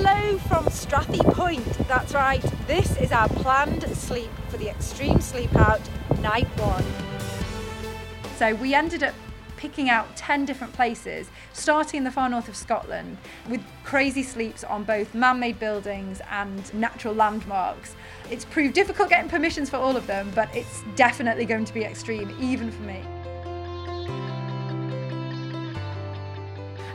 Hello 0.00 0.38
from 0.46 0.64
Strathy 0.66 1.18
Point. 1.34 1.66
That's 1.88 2.14
right, 2.14 2.40
this 2.68 2.96
is 2.98 3.10
our 3.10 3.28
planned 3.28 3.82
sleep 3.96 4.30
for 4.48 4.56
the 4.56 4.68
Extreme 4.68 5.20
Sleep 5.20 5.52
Out 5.56 5.80
Night 6.20 6.46
1. 6.60 6.84
So 8.36 8.54
we 8.54 8.74
ended 8.74 9.02
up 9.02 9.12
picking 9.56 9.90
out 9.90 10.14
10 10.16 10.44
different 10.44 10.72
places, 10.72 11.28
starting 11.52 11.98
in 11.98 12.04
the 12.04 12.12
far 12.12 12.28
north 12.28 12.48
of 12.48 12.54
Scotland, 12.54 13.16
with 13.48 13.60
crazy 13.82 14.22
sleeps 14.22 14.62
on 14.62 14.84
both 14.84 15.16
man 15.16 15.40
made 15.40 15.58
buildings 15.58 16.20
and 16.30 16.72
natural 16.72 17.12
landmarks. 17.12 17.96
It's 18.30 18.44
proved 18.44 18.74
difficult 18.74 19.08
getting 19.08 19.28
permissions 19.28 19.68
for 19.68 19.78
all 19.78 19.96
of 19.96 20.06
them, 20.06 20.30
but 20.32 20.48
it's 20.54 20.84
definitely 20.94 21.44
going 21.44 21.64
to 21.64 21.74
be 21.74 21.82
extreme, 21.82 22.32
even 22.40 22.70
for 22.70 22.82
me. 22.82 23.02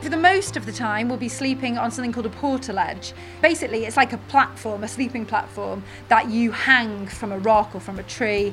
For 0.03 0.10
the 0.10 0.17
most 0.17 0.57
of 0.57 0.65
the 0.65 0.74
time, 0.74 1.07
we'll 1.07 1.17
be 1.17 1.29
sleeping 1.29 1.77
on 1.77 1.89
something 1.89 2.12
called 2.12 2.25
a 2.25 2.29
portaledge. 2.29 3.13
Basically, 3.41 3.86
it's 3.86 3.95
like 3.95 4.12
a 4.12 4.17
platform, 4.17 4.83
a 4.83 4.88
sleeping 4.89 5.25
platform, 5.25 5.81
that 6.10 6.29
you 6.29 6.51
hang 6.51 7.07
from 7.07 7.31
a 7.31 7.39
rock 7.39 7.74
or 7.74 7.79
from 7.79 7.98
a 7.98 8.03
tree. 8.03 8.51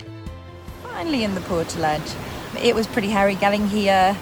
Finally, 0.85 1.25
in 1.25 1.35
the 1.35 1.41
portaledge. 1.41 2.15
It 2.63 2.77
was 2.77 2.87
pretty 2.87 3.09
hairy 3.09 3.35
getting 3.35 3.67
here. 3.67 4.17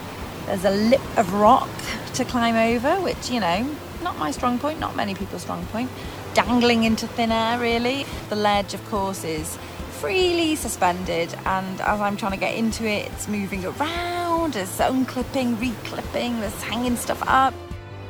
There's 0.47 0.65
a 0.65 0.71
lip 0.71 1.03
of 1.19 1.35
rock 1.35 1.69
to 2.15 2.25
climb 2.25 2.57
over, 2.57 2.99
which, 3.03 3.31
you 3.31 3.41
know, 3.41 3.77
not 4.03 4.17
my 4.17 4.31
strong 4.31 4.59
point, 4.59 4.81
not 4.81 4.97
many 4.97 5.15
people's 5.15 5.43
strong 5.43 5.67
point. 5.67 5.91
Dangling 6.33 6.85
into 6.85 7.07
thin 7.07 7.31
air, 7.31 7.59
really. 7.59 8.07
The 8.31 8.37
ledge, 8.37 8.73
of 8.73 8.83
course, 8.89 9.23
is 9.23 9.59
freely 10.01 10.55
suspended, 10.55 11.35
and 11.45 11.81
as 11.81 12.01
I'm 12.01 12.17
trying 12.17 12.33
to 12.33 12.39
get 12.39 12.55
into 12.55 12.85
it, 12.85 13.11
it's 13.13 13.27
moving 13.27 13.65
around 13.65 14.55
it's 14.55 14.79
there's 14.79 14.91
unclipping, 14.91 15.61
reclipping, 15.61 16.41
there's 16.41 16.63
hanging 16.63 16.97
stuff 16.97 17.23
up. 17.27 17.53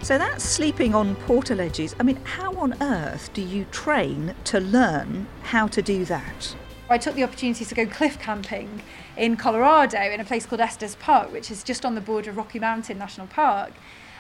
So 0.03 0.19
that's 0.19 0.45
sleeping 0.45 0.95
on 0.95 1.17
portaledges. 1.17 1.97
I 1.99 2.05
mean, 2.05 2.17
how 2.25 2.53
on 2.55 2.81
earth 2.81 3.33
do 3.33 3.43
you 3.43 3.65
train 3.73 4.35
to 4.45 4.61
learn 4.61 5.27
how 5.43 5.67
to 5.69 5.83
do 5.83 6.05
that? 6.05 6.55
I 6.91 6.99
took 6.99 7.15
the 7.15 7.25
opportunity 7.25 7.65
to 7.65 7.75
go 7.75 7.87
cliff 7.87 8.19
camping 8.21 8.83
in 9.17 9.37
Colorado 9.37 9.99
in 9.99 10.21
a 10.21 10.25
place 10.25 10.47
called 10.47 10.61
Estes 10.61 10.97
Park, 11.01 11.33
which 11.33 11.51
is 11.51 11.65
just 11.65 11.85
on 11.85 11.95
the 11.95 12.01
border 12.01 12.31
of 12.31 12.37
Rocky 12.37 12.59
Mountain 12.59 12.99
National 12.99 13.27
Park. 13.27 13.73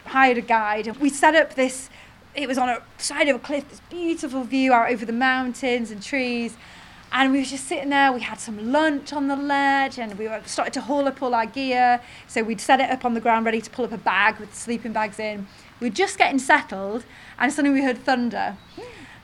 hired 0.06 0.38
a 0.38 0.42
guide 0.42 0.86
and 0.86 0.96
we 0.96 1.10
set 1.10 1.34
up 1.34 1.54
this 1.54 1.90
it 2.34 2.46
was 2.46 2.58
on 2.58 2.68
a 2.68 2.82
side 2.98 3.28
of 3.28 3.36
a 3.36 3.38
cliff, 3.38 3.68
this 3.68 3.80
beautiful 3.90 4.44
view 4.44 4.72
out 4.72 4.90
over 4.90 5.04
the 5.04 5.12
mountains 5.12 5.90
and 5.90 6.02
trees. 6.02 6.56
And 7.10 7.32
we 7.32 7.38
were 7.38 7.44
just 7.44 7.66
sitting 7.66 7.88
there. 7.88 8.12
We 8.12 8.20
had 8.20 8.38
some 8.38 8.70
lunch 8.70 9.12
on 9.12 9.28
the 9.28 9.36
ledge, 9.36 9.98
and 9.98 10.18
we 10.18 10.28
were 10.28 10.42
started 10.44 10.74
to 10.74 10.82
haul 10.82 11.08
up 11.08 11.22
all 11.22 11.34
our 11.34 11.46
gear. 11.46 12.00
So 12.26 12.42
we'd 12.42 12.60
set 12.60 12.80
it 12.80 12.90
up 12.90 13.04
on 13.04 13.14
the 13.14 13.20
ground, 13.20 13.46
ready 13.46 13.60
to 13.62 13.70
pull 13.70 13.86
up 13.86 13.92
a 13.92 13.98
bag 13.98 14.38
with 14.38 14.54
sleeping 14.54 14.92
bags 14.92 15.18
in. 15.18 15.46
We 15.80 15.88
were 15.88 15.94
just 15.94 16.18
getting 16.18 16.38
settled, 16.38 17.04
and 17.38 17.52
suddenly 17.52 17.80
we 17.80 17.84
heard 17.84 17.98
thunder. 17.98 18.56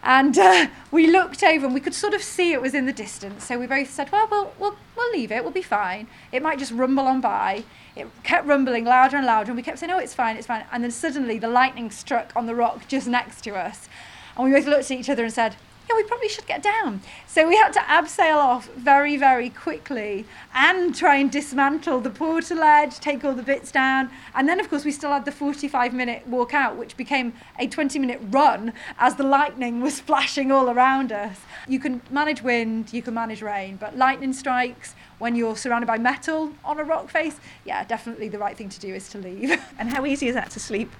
And 0.02 0.36
uh, 0.36 0.66
we 0.90 1.06
looked 1.06 1.42
over, 1.42 1.66
and 1.66 1.74
we 1.74 1.80
could 1.80 1.94
sort 1.94 2.14
of 2.14 2.22
see 2.22 2.52
it 2.52 2.62
was 2.62 2.74
in 2.74 2.86
the 2.86 2.92
distance. 2.92 3.44
So 3.44 3.58
we 3.58 3.66
both 3.66 3.90
said, 3.90 4.10
"Well, 4.10 4.28
we'll 4.30 4.52
we'll, 4.58 4.76
we'll 4.96 5.12
leave 5.12 5.30
it. 5.30 5.42
We'll 5.42 5.52
be 5.52 5.62
fine. 5.62 6.08
It 6.32 6.42
might 6.42 6.58
just 6.58 6.72
rumble 6.72 7.06
on 7.06 7.20
by." 7.20 7.64
It 7.96 8.08
kept 8.22 8.46
rumbling 8.46 8.84
louder 8.84 9.16
and 9.16 9.26
louder, 9.26 9.50
and 9.50 9.56
we 9.56 9.62
kept 9.62 9.78
saying, 9.78 9.92
"Oh, 9.92 9.98
it's 9.98 10.14
fine, 10.14 10.36
it's 10.36 10.46
fine." 10.46 10.64
And 10.72 10.82
then 10.82 10.90
suddenly 10.90 11.38
the 11.38 11.48
lightning 11.48 11.90
struck 11.90 12.32
on 12.34 12.46
the 12.46 12.54
rock 12.54 12.88
just 12.88 13.06
next 13.06 13.42
to 13.42 13.54
us, 13.56 13.88
and 14.36 14.44
we 14.44 14.52
both 14.52 14.66
looked 14.66 14.90
at 14.90 14.98
each 14.98 15.10
other 15.10 15.24
and 15.24 15.32
said, 15.32 15.56
yeah, 15.88 15.96
we 15.96 16.02
probably 16.04 16.28
should 16.28 16.46
get 16.46 16.62
down. 16.62 17.00
So 17.26 17.48
we 17.48 17.56
had 17.56 17.72
to 17.74 17.80
abseil 17.80 18.36
off 18.36 18.68
very, 18.70 19.16
very 19.16 19.50
quickly 19.50 20.24
and 20.54 20.94
try 20.94 21.16
and 21.16 21.30
dismantle 21.30 22.00
the 22.00 22.10
portaledge, 22.10 23.00
take 23.00 23.24
all 23.24 23.34
the 23.34 23.42
bits 23.42 23.70
down. 23.70 24.10
And 24.34 24.48
then, 24.48 24.60
of 24.60 24.70
course, 24.70 24.84
we 24.84 24.92
still 24.92 25.10
had 25.10 25.24
the 25.24 25.32
45 25.32 25.92
minute 25.92 26.26
walk 26.26 26.54
out, 26.54 26.76
which 26.76 26.96
became 26.96 27.34
a 27.58 27.66
20 27.66 27.98
minute 27.98 28.20
run 28.30 28.72
as 28.98 29.16
the 29.16 29.24
lightning 29.24 29.80
was 29.80 30.00
flashing 30.08 30.50
all 30.50 30.70
around 30.70 31.12
us. 31.12 31.38
You 31.68 31.80
can 31.80 32.00
manage 32.10 32.42
wind, 32.42 32.92
you 32.92 33.02
can 33.02 33.14
manage 33.14 33.42
rain, 33.42 33.76
but 33.76 33.96
lightning 33.96 34.32
strikes 34.32 34.94
when 35.18 35.36
you're 35.36 35.56
surrounded 35.56 35.86
by 35.86 35.98
metal 35.98 36.52
on 36.64 36.78
a 36.78 36.84
rock 36.84 37.08
face, 37.08 37.36
yeah, 37.64 37.84
definitely 37.84 38.28
the 38.28 38.38
right 38.38 38.56
thing 38.56 38.68
to 38.68 38.80
do 38.80 38.94
is 38.94 39.08
to 39.10 39.18
leave. 39.18 39.60
And 39.78 39.88
how 39.90 40.06
easy 40.06 40.28
is 40.28 40.34
that 40.34 40.50
to 40.52 40.60
sleep? 40.60 40.90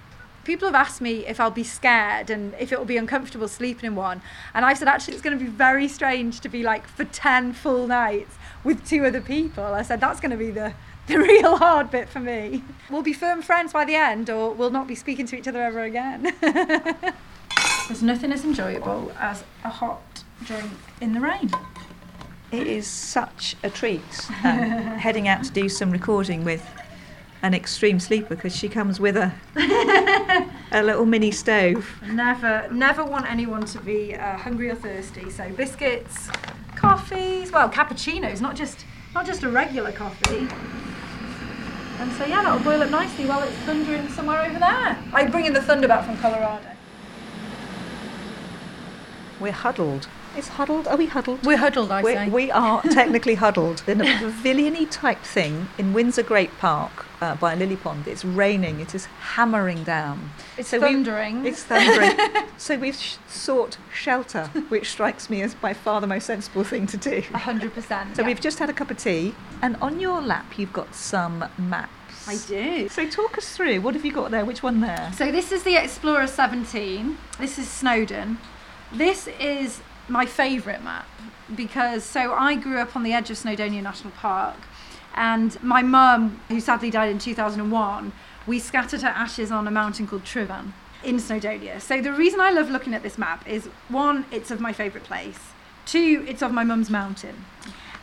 People 0.45 0.69
have 0.69 0.75
asked 0.75 1.01
me 1.01 1.27
if 1.27 1.41
I'll 1.41 1.51
be 1.51 1.65
scared 1.65 2.31
and 2.31 2.55
if 2.59 2.73
it 2.73 2.79
will 2.79 2.87
be 2.87 2.97
uncomfortable 2.97 3.49
sleeping 3.49 3.87
in 3.87 3.97
one. 3.97 4.23
And 4.53 4.65
I've 4.65 4.79
said, 4.79 4.89
actually, 4.89 5.15
it's 5.15 5.23
going 5.23 5.39
to 5.39 5.45
be 5.45 5.51
very 5.51 5.89
strange 5.89 6.41
to 6.41 6.49
be 6.49 6.63
like 6.63 6.87
for 6.87 7.05
10 7.05 7.53
full 7.53 7.87
nights 7.87 8.37
with 8.63 8.87
two 8.87 9.05
other 9.05 9.21
people. 9.21 9.65
I 9.65 9.83
said, 9.83 10.01
that's 10.01 10.21
going 10.21 10.31
to 10.31 10.37
be 10.37 10.51
the, 10.51 10.75
the 11.07 11.19
real 11.19 11.57
hard 11.57 11.91
bit 11.91 12.09
for 12.09 12.21
me. 12.21 12.63
We'll 12.91 13.03
be 13.03 13.13
firm 13.13 13.43
friends 13.43 13.73
by 13.73 13.85
the 13.85 13.95
end, 13.95 14.31
or 14.31 14.53
we'll 14.53 14.71
not 14.71 14.87
be 14.87 14.95
speaking 14.95 15.27
to 15.27 15.37
each 15.37 15.49
other 15.49 15.63
ever 15.63 15.81
again. 15.81 16.35
There's 17.89 18.03
nothing 18.03 18.33
as 18.33 18.45
enjoyable 18.45 19.13
as 19.19 19.45
a 19.63 19.69
hot 19.69 20.25
drink 20.45 20.71
in 21.01 21.13
the 21.13 21.21
rain. 21.21 21.51
It 22.51 22.67
is 22.67 22.87
such 22.87 23.57
a 23.63 23.71
treat 23.71 24.31
um, 24.45 24.53
heading 24.99 25.27
out 25.29 25.43
to 25.45 25.51
do 25.51 25.69
some 25.69 25.91
recording 25.91 26.45
with 26.45 26.65
an 27.45 27.53
extreme 27.53 28.01
sleeper 28.01 28.35
because 28.35 28.57
she 28.57 28.71
comes 28.71 28.99
with 28.99 29.19
a 29.19 29.31
a 30.73 30.83
little 30.83 31.05
mini 31.05 31.31
stove. 31.31 31.87
Never, 32.11 32.67
never 32.73 33.05
want 33.05 33.31
anyone 33.31 33.67
to 33.67 33.81
be 33.81 34.15
uh, 34.15 34.39
hungry 34.39 34.71
or 34.71 34.75
thirsty. 34.75 35.29
So 35.29 35.51
biscuits, 35.51 36.31
coffees, 36.75 37.53
well, 37.53 37.69
cappuccinos, 37.69 38.41
not 38.41 38.57
just 38.57 38.87
not 39.15 39.27
just 39.27 39.43
a 39.43 39.51
regular 39.51 39.93
coffee. 39.93 40.49
And 42.01 42.11
so 42.13 42.25
yeah, 42.25 42.43
that'll 42.43 42.61
boil 42.61 42.83
up 42.83 42.91
nicely 42.91 43.27
while 43.27 43.43
it's 43.43 43.57
thundering 43.59 44.09
somewhere 44.09 44.43
over 44.47 44.59
there. 44.59 44.99
I 45.13 45.29
bring 45.31 45.45
in 45.45 45.53
the 45.53 45.63
thunder 45.63 45.87
back 45.87 46.07
from 46.07 46.17
Colorado. 46.17 46.71
We're 49.39 49.53
huddled. 49.53 50.09
Is 50.37 50.49
huddled? 50.49 50.89
Are 50.89 50.97
we 50.97 51.07
huddled? 51.07 51.47
We're 51.47 51.57
huddled, 51.57 51.93
I 51.93 52.03
We're, 52.03 52.15
say. 52.15 52.29
we 52.29 52.51
are 52.51 52.83
technically 52.91 53.37
huddled 53.37 53.85
in 53.87 54.01
a 54.01 54.05
pavilion 54.19 54.75
type 54.89 55.23
thing 55.23 55.69
in 55.79 55.93
Windsor 55.93 56.25
Great 56.25 56.51
Park 56.59 57.07
uh, 57.21 57.37
by 57.37 57.55
Lily 57.55 57.77
Pond. 57.77 58.09
It's 58.09 58.25
raining. 58.25 58.81
It 58.81 58.97
is 58.97 59.05
hammering 59.07 59.85
down. 59.85 60.31
it's 60.59 60.71
so 60.71 60.81
we- 60.81 60.87
thundering. 60.87 61.47
It's 61.47 61.63
thundering. 61.63 62.19
so 62.59 62.77
we've 62.77 62.97
sh- 62.97 63.17
sought 63.29 63.79
shelter, 63.93 64.47
which 64.71 64.91
strikes 64.91 65.31
me 65.31 65.41
as 65.43 65.55
by 65.55 65.73
far 65.73 66.01
the 66.01 66.09
most 66.09 66.27
sensible 66.27 66.65
thing 66.65 66.89
to 66.89 66.97
do. 66.97 67.23
A 67.33 67.39
hundred 67.39 67.73
percent. 67.73 68.17
So 68.17 68.23
yeah. 68.23 68.29
we've 68.29 68.41
just 68.41 68.59
had 68.59 68.69
a 68.69 68.73
cup 68.73 68.91
of 68.91 68.99
tea, 68.99 69.37
and 69.63 69.77
on 69.77 70.01
your 70.01 70.21
lap 70.21 70.59
you've 70.59 70.73
got 70.73 70.97
some 70.97 71.45
maps. 71.59 72.27
I 72.27 72.37
do. 72.49 72.89
So 72.89 73.09
talk 73.09 73.39
us 73.39 73.55
through. 73.57 73.83
What 73.83 73.95
have 73.95 74.05
you 74.05 74.13
got 74.13 74.33
there? 74.33 74.45
Which 74.45 74.65
one 74.65 74.81
there? 74.81 75.13
So 75.15 75.31
this 75.31 75.53
is 75.53 75.63
the 75.63 75.77
Explorer 75.77 76.27
17. 76.27 77.19
This 77.39 77.57
is 77.59 77.69
Snowdon. 77.69 78.39
This 78.93 79.29
is 79.39 79.81
my 80.09 80.27
favourite 80.27 80.83
map 80.83 81.07
because 81.55 82.05
so 82.05 82.33
I 82.33 82.55
grew 82.55 82.79
up 82.79 82.97
on 82.97 83.03
the 83.03 83.13
edge 83.13 83.31
of 83.31 83.37
Snowdonia 83.37 83.83
National 83.83 84.13
Park, 84.13 84.57
and 85.15 85.63
my 85.63 85.83
mum, 85.83 86.41
who 86.49 86.61
sadly 86.61 86.91
died 86.91 87.11
in 87.11 87.19
2001, 87.19 88.13
we 88.47 88.59
scattered 88.59 89.03
her 89.03 89.09
ashes 89.09 89.51
on 89.51 89.67
a 89.67 89.71
mountain 89.71 90.07
called 90.07 90.25
Tryfan 90.25 90.73
in 91.05 91.17
Snowdonia. 91.17 91.81
So 91.81 92.01
the 92.01 92.13
reason 92.13 92.41
I 92.41 92.51
love 92.51 92.71
looking 92.71 92.95
at 92.95 93.03
this 93.03 93.17
map 93.17 93.47
is 93.47 93.67
one, 93.89 94.25
it's 94.31 94.51
of 94.51 94.61
my 94.61 94.73
favourite 94.73 95.07
place. 95.07 95.39
Two, 95.87 96.25
it's 96.27 96.43
of 96.43 96.53
my 96.53 96.65
mum's 96.65 96.91
mountain. 96.91 97.45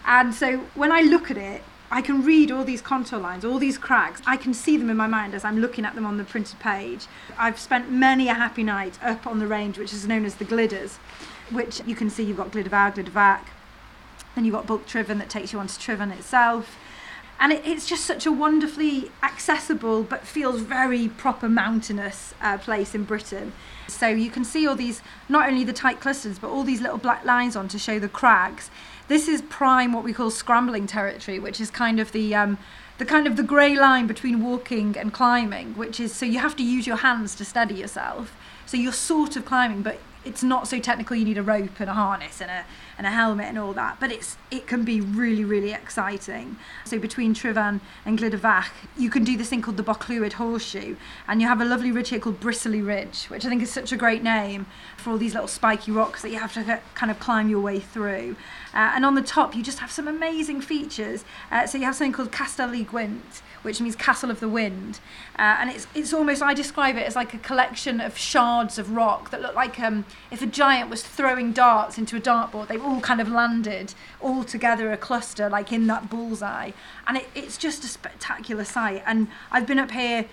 And 0.05 0.33
so 0.33 0.59
when 0.75 0.91
I 0.91 1.01
look 1.01 1.29
at 1.29 1.37
it, 1.37 1.63
I 1.93 2.01
can 2.01 2.23
read 2.23 2.51
all 2.51 2.63
these 2.63 2.81
contour 2.81 3.19
lines, 3.19 3.43
all 3.43 3.59
these 3.59 3.77
cracks. 3.77 4.21
I 4.25 4.37
can 4.37 4.53
see 4.53 4.77
them 4.77 4.89
in 4.89 4.95
my 4.95 5.07
mind 5.07 5.35
as 5.35 5.43
I'm 5.43 5.59
looking 5.59 5.83
at 5.83 5.93
them 5.93 6.05
on 6.05 6.17
the 6.17 6.23
printed 6.23 6.57
page. 6.59 7.07
I've 7.37 7.59
spent 7.59 7.91
many 7.91 8.29
a 8.29 8.33
happy 8.33 8.63
night 8.63 8.97
up 9.03 9.27
on 9.27 9.39
the 9.39 9.47
range, 9.47 9.77
which 9.77 9.91
is 9.91 10.07
known 10.07 10.23
as 10.23 10.35
the 10.35 10.45
Glyders, 10.45 10.99
which 11.51 11.81
you 11.85 11.95
can 11.95 12.09
see 12.09 12.23
you've 12.23 12.37
got 12.37 12.51
Glyder 12.51 12.69
Fawr, 12.69 12.91
Gliddervac, 12.91 13.41
then 14.35 14.45
you've 14.45 14.53
got 14.53 14.67
Bwlch 14.67 14.85
Tryfan 14.85 15.17
that 15.19 15.29
takes 15.29 15.51
you 15.53 15.59
onto 15.59 15.73
Tryfan 15.73 16.11
itself. 16.11 16.77
And 17.39 17.51
it, 17.51 17.65
it's 17.65 17.87
just 17.87 18.05
such 18.05 18.27
a 18.27 18.31
wonderfully 18.31 19.11
accessible 19.23 20.03
but 20.03 20.27
feels 20.27 20.61
very 20.61 21.07
proper 21.07 21.49
mountainous 21.49 22.35
uh, 22.39 22.59
place 22.59 22.93
in 22.93 23.03
Britain. 23.03 23.51
So 23.87 24.07
you 24.07 24.29
can 24.29 24.45
see 24.45 24.67
all 24.67 24.75
these, 24.75 25.01
not 25.27 25.49
only 25.49 25.63
the 25.63 25.73
tight 25.73 25.99
clusters, 25.99 26.37
but 26.37 26.51
all 26.51 26.63
these 26.63 26.81
little 26.81 26.99
black 26.99 27.25
lines 27.25 27.55
on 27.55 27.67
to 27.69 27.79
show 27.79 27.97
the 27.97 28.07
crags. 28.07 28.69
This 29.07 29.27
is 29.27 29.41
prime, 29.41 29.91
what 29.91 30.03
we 30.03 30.13
call 30.13 30.29
scrambling 30.29 30.85
territory, 30.85 31.39
which 31.39 31.59
is 31.59 31.71
kind 31.71 31.99
of 31.99 32.11
the 32.11 32.33
um, 32.35 32.57
the 32.97 33.05
kind 33.05 33.25
of 33.25 33.35
the 33.35 33.43
grey 33.43 33.75
line 33.75 34.05
between 34.05 34.43
walking 34.43 34.95
and 34.95 35.11
climbing, 35.11 35.73
which 35.75 35.99
is 35.99 36.13
so 36.13 36.25
you 36.25 36.37
have 36.37 36.55
to 36.57 36.63
use 36.63 36.85
your 36.85 36.97
hands 36.97 37.33
to 37.35 37.43
steady 37.43 37.73
yourself. 37.73 38.37
So 38.67 38.77
you're 38.77 38.93
sort 38.93 39.35
of 39.35 39.43
climbing, 39.43 39.81
but 39.81 39.99
it's 40.25 40.43
not 40.43 40.67
so 40.67 40.79
technical. 40.79 41.15
You 41.15 41.25
need 41.25 41.37
a 41.37 41.43
rope 41.43 41.79
and 41.79 41.89
a 41.89 41.93
harness 41.93 42.41
and 42.41 42.51
a 42.51 42.65
and 43.01 43.07
a 43.07 43.09
helmet 43.09 43.47
and 43.47 43.57
all 43.57 43.73
that. 43.73 43.99
But 43.99 44.11
it's 44.11 44.37
it 44.51 44.67
can 44.67 44.83
be 44.83 45.01
really 45.01 45.43
really 45.43 45.73
exciting. 45.73 46.57
So 46.85 46.99
between 46.99 47.33
Tryfan 47.33 47.79
and 48.05 48.19
Glyder 48.19 48.39
Fach, 48.39 48.69
you 48.95 49.09
can 49.09 49.23
do 49.23 49.35
this 49.35 49.49
thing 49.49 49.63
called 49.63 49.77
the 49.77 49.83
Bochlwyd 49.83 50.33
Horseshoe, 50.33 50.97
and 51.27 51.41
you 51.41 51.47
have 51.47 51.61
a 51.61 51.65
lovely 51.65 51.91
ridge 51.91 52.09
here 52.09 52.19
called 52.19 52.39
Bristly 52.39 52.79
Ridge, 52.79 53.25
which 53.25 53.43
I 53.43 53.49
think 53.49 53.63
is 53.63 53.71
such 53.71 53.91
a 53.91 53.97
great 53.97 54.21
name 54.21 54.67
for 54.97 55.09
all 55.09 55.17
these 55.17 55.33
little 55.33 55.47
spiky 55.47 55.91
rocks 55.91 56.21
that 56.21 56.29
you 56.29 56.37
have 56.37 56.53
to 56.53 56.79
kind 56.93 57.09
of 57.09 57.19
climb 57.19 57.49
your 57.49 57.59
way 57.59 57.79
through. 57.79 58.35
Uh, 58.71 58.91
and 58.93 59.03
on 59.03 59.15
the 59.15 59.23
top, 59.23 59.55
you 59.55 59.63
just 59.63 59.79
have 59.79 59.89
some 59.89 60.07
amazing 60.07 60.61
features. 60.61 61.25
Uh, 61.51 61.65
so 61.65 61.79
you 61.79 61.85
have 61.85 61.95
something 61.95 62.13
called 62.13 62.31
Castell 62.31 62.69
y 62.69 62.83
Gwynt, 62.83 63.41
which 63.63 63.81
means 63.81 63.95
Castle 63.95 64.29
of 64.29 64.39
the 64.39 64.47
Wind, 64.47 64.99
uh, 65.39 65.57
and 65.59 65.71
it's 65.71 65.87
it's 65.95 66.13
almost 66.13 66.43
I 66.43 66.53
describe 66.53 66.97
it 66.97 67.07
as 67.07 67.15
like 67.15 67.33
a 67.33 67.39
collection 67.39 67.99
of 67.99 68.15
shards 68.15 68.77
of 68.77 68.91
rock 68.91 69.31
that 69.31 69.41
look 69.41 69.55
like 69.55 69.79
um, 69.79 70.05
if 70.29 70.41
a 70.43 70.45
giant 70.45 70.89
was 70.91 71.01
throwing 71.01 71.51
darts 71.51 71.97
into 71.97 72.15
a 72.15 72.21
dartboard, 72.21 72.67
they've 72.67 72.83
all 72.91 73.01
kind 73.01 73.21
of 73.21 73.29
landed 73.29 73.93
all 74.19 74.43
together 74.43 74.91
a 74.91 74.97
cluster 74.97 75.49
like 75.49 75.71
in 75.71 75.87
that 75.87 76.09
bullseye, 76.09 76.71
and 77.07 77.17
it, 77.17 77.27
it's 77.33 77.57
just 77.57 77.83
a 77.83 77.87
spectacular 77.87 78.65
sight. 78.65 79.01
And 79.05 79.27
I've 79.51 79.65
been 79.65 79.79
up 79.79 79.91
here 79.91 80.25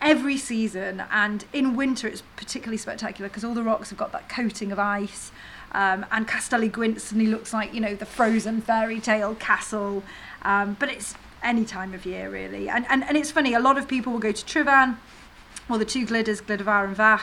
every 0.00 0.36
season, 0.36 1.04
and 1.10 1.44
in 1.52 1.74
winter 1.74 2.06
it's 2.06 2.22
particularly 2.36 2.76
spectacular 2.76 3.28
because 3.28 3.44
all 3.44 3.54
the 3.54 3.62
rocks 3.62 3.90
have 3.90 3.98
got 3.98 4.12
that 4.12 4.28
coating 4.28 4.70
of 4.72 4.78
ice. 4.78 5.32
Um, 5.72 6.06
and 6.10 6.28
Castell 6.28 6.60
y 6.60 6.68
Gwynt 6.68 7.00
suddenly 7.00 7.26
looks 7.26 7.52
like 7.52 7.74
you 7.74 7.80
know 7.80 7.94
the 7.94 8.06
frozen 8.06 8.60
fairy 8.60 9.00
tale 9.00 9.34
castle, 9.34 10.02
um, 10.42 10.76
but 10.78 10.90
it's 10.90 11.14
any 11.42 11.64
time 11.64 11.94
of 11.94 12.04
year 12.04 12.30
really. 12.30 12.68
And, 12.68 12.86
and 12.88 13.04
and 13.04 13.16
it's 13.16 13.30
funny, 13.30 13.54
a 13.54 13.60
lot 13.60 13.78
of 13.78 13.88
people 13.88 14.12
will 14.12 14.20
go 14.20 14.32
to 14.32 14.44
Tryfan 14.44 14.96
or 15.68 15.78
the 15.78 15.84
two 15.84 16.06
Glyders, 16.06 16.42
Gliddervar 16.42 16.84
and 16.84 16.96
Fach, 16.96 17.22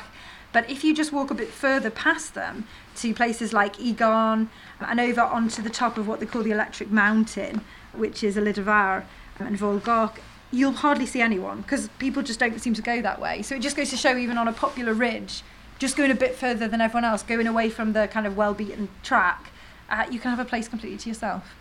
but 0.51 0.69
if 0.69 0.83
you 0.83 0.93
just 0.93 1.13
walk 1.13 1.31
a 1.31 1.33
bit 1.33 1.49
further 1.49 1.89
past 1.89 2.33
them 2.33 2.67
to 2.97 3.13
places 3.13 3.53
like 3.53 3.79
Egon 3.79 4.49
and 4.79 4.99
over 4.99 5.21
onto 5.21 5.61
the 5.61 5.69
top 5.69 5.97
of 5.97 6.07
what 6.07 6.19
they 6.19 6.25
call 6.25 6.43
the 6.43 6.51
Electric 6.51 6.91
Mountain, 6.91 7.61
which 7.93 8.23
is 8.23 8.35
Elidir 8.35 8.65
Fawr 8.65 9.05
and 9.39 9.57
Volgok, 9.57 10.19
you'll 10.51 10.73
hardly 10.73 11.05
see 11.05 11.21
anyone 11.21 11.61
because 11.61 11.89
people 11.99 12.21
just 12.21 12.39
don't 12.39 12.59
seem 12.61 12.73
to 12.73 12.81
go 12.81 13.01
that 13.01 13.19
way. 13.19 13.41
So 13.41 13.55
it 13.55 13.61
just 13.61 13.75
goes 13.75 13.89
to 13.89 13.97
show, 13.97 14.15
even 14.17 14.37
on 14.37 14.47
a 14.47 14.53
popular 14.53 14.93
ridge, 14.93 15.43
just 15.79 15.97
going 15.97 16.11
a 16.11 16.15
bit 16.15 16.35
further 16.35 16.67
than 16.67 16.79
everyone 16.79 17.05
else, 17.05 17.23
going 17.23 17.47
away 17.47 17.69
from 17.69 17.93
the 17.93 18.07
kind 18.07 18.27
of 18.27 18.37
well 18.37 18.53
beaten 18.53 18.89
track, 19.01 19.51
uh, 19.89 20.05
you 20.09 20.19
can 20.19 20.31
have 20.31 20.39
a 20.39 20.45
place 20.45 20.67
completely 20.67 20.97
to 20.99 21.09
yourself. 21.09 21.55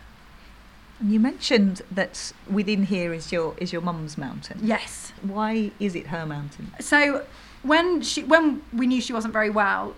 And 0.99 1.11
you 1.11 1.19
mentioned 1.19 1.81
that 1.91 2.31
within 2.49 2.83
here 2.83 3.13
is 3.13 3.31
your 3.31 3.55
is 3.57 3.73
your 3.73 3.81
mum's 3.81 4.17
mountain. 4.17 4.59
Yes. 4.61 5.11
Why 5.21 5.71
is 5.79 5.95
it 5.95 6.07
her 6.07 6.25
mountain? 6.25 6.71
So 6.79 7.25
when 7.63 8.01
she 8.01 8.23
when 8.23 8.61
we 8.71 8.87
knew 8.87 9.01
she 9.01 9.11
wasn't 9.11 9.33
very 9.33 9.49
well, 9.49 9.95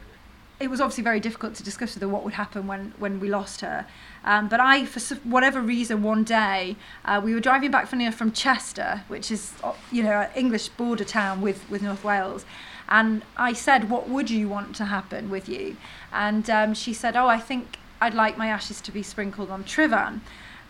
it 0.60 0.70
was 0.70 0.80
obviously 0.80 1.04
very 1.04 1.20
difficult 1.20 1.54
to 1.56 1.64
discuss 1.64 1.96
with 1.96 2.02
her 2.02 2.08
what 2.08 2.24
would 2.24 2.34
happen 2.34 2.66
when, 2.66 2.94
when 2.98 3.20
we 3.20 3.28
lost 3.28 3.62
her. 3.62 3.86
Um, 4.24 4.48
but 4.48 4.60
I, 4.60 4.86
for 4.86 5.16
whatever 5.16 5.62
reason, 5.62 6.02
one 6.02 6.24
day 6.24 6.78
uh, 7.04 7.22
we 7.24 7.34
were 7.34 7.42
driving 7.42 7.72
back 7.72 7.88
from, 7.88 8.12
from 8.12 8.32
Chester, 8.32 9.04
which 9.08 9.32
is 9.32 9.54
uh, 9.64 9.74
you 9.92 10.02
know 10.04 10.22
an 10.22 10.30
English 10.36 10.70
border 10.70 11.04
town 11.04 11.42
with, 11.42 11.70
with 11.70 11.82
North 11.82 12.04
Wales, 12.04 12.46
and 12.88 13.24
I 13.36 13.54
said, 13.54 13.90
"What 13.90 14.08
would 14.08 14.30
you 14.30 14.48
want 14.48 14.76
to 14.78 14.86
happen 14.86 15.30
with 15.30 15.50
you?" 15.50 15.76
And 16.14 16.50
um, 16.50 16.74
she 16.74 16.94
said, 16.94 17.16
"Oh, 17.16 17.28
I 17.28 17.40
think 17.40 17.78
I'd 18.00 18.14
like 18.14 18.38
my 18.38 18.48
ashes 18.48 18.80
to 18.82 18.92
be 18.92 19.04
sprinkled 19.04 19.50
on 19.50 19.64
Tryfan." 19.64 20.22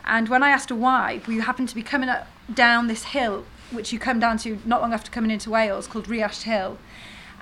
And 0.04 0.28
when 0.28 0.42
I 0.42 0.50
asked 0.50 0.70
her 0.70 0.76
why, 0.76 1.20
we 1.26 1.40
happened 1.40 1.68
to 1.70 1.74
be 1.74 1.82
coming 1.82 2.08
up, 2.08 2.28
down 2.52 2.86
this 2.86 3.04
hill, 3.04 3.44
which 3.72 3.92
you 3.92 3.98
come 3.98 4.20
down 4.20 4.38
to 4.38 4.58
not 4.64 4.80
long 4.80 4.92
after 4.92 5.10
coming 5.10 5.30
into 5.30 5.50
Wales, 5.50 5.86
called 5.86 6.06
Rhuallt 6.06 6.42
Hill. 6.42 6.78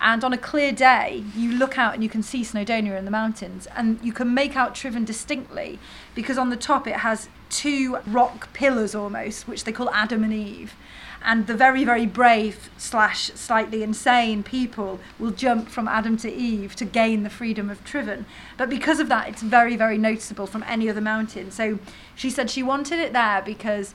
And 0.04 0.22
on 0.22 0.34
a 0.34 0.38
clear 0.38 0.70
day, 0.70 1.24
you 1.34 1.52
look 1.52 1.78
out 1.78 1.94
and 1.94 2.02
you 2.02 2.10
can 2.10 2.22
see 2.22 2.42
Snowdonia 2.42 2.98
in 2.98 3.06
the 3.06 3.10
mountains, 3.10 3.66
and 3.74 3.98
you 4.02 4.12
can 4.12 4.34
make 4.34 4.54
out 4.54 4.74
Tryfan 4.74 5.06
distinctly 5.06 5.78
because 6.14 6.36
on 6.36 6.50
the 6.50 6.58
top 6.58 6.86
it 6.86 6.96
has 6.96 7.30
two 7.48 7.96
rock 8.06 8.52
pillars 8.52 8.94
almost, 8.94 9.48
which 9.48 9.64
they 9.64 9.72
call 9.72 9.88
Adam 9.90 10.22
and 10.22 10.32
Eve. 10.34 10.74
And 11.22 11.46
the 11.46 11.54
very, 11.54 11.84
very 11.84 12.04
brave 12.04 12.68
slash 12.76 13.30
slightly 13.34 13.82
insane 13.82 14.42
people 14.42 15.00
will 15.18 15.30
jump 15.30 15.70
from 15.70 15.88
Adam 15.88 16.18
to 16.18 16.30
Eve 16.30 16.76
to 16.76 16.84
gain 16.84 17.22
the 17.22 17.30
freedom 17.30 17.70
of 17.70 17.82
Tryfan. 17.82 18.26
But 18.58 18.68
because 18.68 19.00
of 19.00 19.08
that, 19.08 19.30
it's 19.30 19.40
very, 19.40 19.74
very 19.74 19.96
noticeable 19.96 20.46
from 20.46 20.64
any 20.64 20.90
other 20.90 21.00
mountain. 21.00 21.50
So 21.50 21.78
she 22.14 22.28
said 22.28 22.50
she 22.50 22.62
wanted 22.62 22.98
it 22.98 23.14
there 23.14 23.40
because 23.40 23.94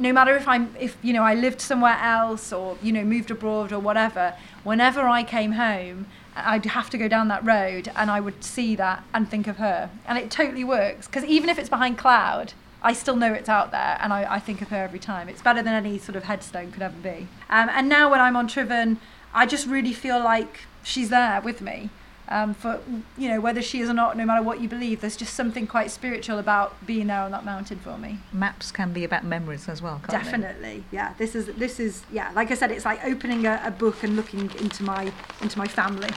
no 0.00 0.12
matter 0.12 0.34
if 0.34 0.48
I'm 0.48 0.74
if 0.80 0.96
you 1.02 1.12
know 1.12 1.22
I 1.22 1.34
lived 1.34 1.60
somewhere 1.60 1.98
else 2.00 2.52
or 2.52 2.76
you 2.82 2.92
know 2.92 3.04
moved 3.04 3.30
abroad 3.30 3.72
or 3.72 3.78
whatever, 3.78 4.34
whenever 4.64 5.02
I 5.02 5.22
came 5.22 5.52
home, 5.52 6.06
I'd 6.34 6.64
have 6.64 6.90
to 6.90 6.98
go 6.98 7.06
down 7.06 7.28
that 7.28 7.44
road 7.44 7.92
and 7.94 8.10
I 8.10 8.18
would 8.20 8.42
see 8.42 8.74
that 8.76 9.04
and 9.12 9.28
think 9.28 9.46
of 9.46 9.58
her. 9.58 9.90
And 10.06 10.18
it 10.18 10.30
totally 10.30 10.64
works 10.64 11.06
because 11.06 11.24
even 11.24 11.50
if 11.50 11.58
it's 11.58 11.68
behind 11.68 11.98
cloud, 11.98 12.54
I 12.82 12.94
still 12.94 13.16
know 13.16 13.32
it's 13.32 13.48
out 13.48 13.72
there 13.72 13.98
and 14.00 14.12
I, 14.12 14.34
I 14.34 14.38
think 14.38 14.62
of 14.62 14.68
her 14.68 14.82
every 14.82 14.98
time. 14.98 15.28
It's 15.28 15.42
better 15.42 15.62
than 15.62 15.74
any 15.74 15.98
sort 15.98 16.16
of 16.16 16.24
headstone 16.24 16.72
could 16.72 16.82
ever 16.82 16.96
be. 16.96 17.28
Um, 17.50 17.68
and 17.68 17.88
now 17.88 18.10
when 18.10 18.20
I'm 18.20 18.36
on 18.36 18.48
Tryfan, 18.48 18.96
I 19.34 19.44
just 19.44 19.66
really 19.66 19.92
feel 19.92 20.18
like 20.18 20.60
she's 20.82 21.10
there 21.10 21.40
with 21.42 21.60
me 21.60 21.90
um, 22.30 22.54
for 22.54 22.80
you 23.18 23.28
know 23.28 23.40
whether 23.40 23.60
she 23.60 23.80
is 23.80 23.88
or 23.88 23.94
not 23.94 24.16
no 24.16 24.24
matter 24.24 24.42
what 24.42 24.60
you 24.60 24.68
believe 24.68 25.00
there's 25.00 25.16
just 25.16 25.34
something 25.34 25.66
quite 25.66 25.90
spiritual 25.90 26.38
about 26.38 26.74
being 26.86 27.08
there 27.08 27.20
on 27.20 27.30
that 27.32 27.44
mountain 27.44 27.78
for 27.78 27.98
me 27.98 28.18
maps 28.32 28.70
can 28.70 28.92
be 28.92 29.04
about 29.04 29.24
memories 29.24 29.68
as 29.68 29.82
well 29.82 30.00
definitely 30.08 30.84
they? 30.90 30.96
yeah 30.96 31.14
this 31.18 31.34
is 31.34 31.46
this 31.56 31.80
is 31.80 32.02
yeah 32.12 32.30
like 32.34 32.50
i 32.50 32.54
said 32.54 32.70
it's 32.70 32.84
like 32.84 33.04
opening 33.04 33.46
a, 33.46 33.60
a 33.64 33.70
book 33.70 34.02
and 34.02 34.16
looking 34.16 34.50
into 34.60 34.82
my 34.82 35.12
into 35.42 35.58
my 35.58 35.66
family 35.66 36.08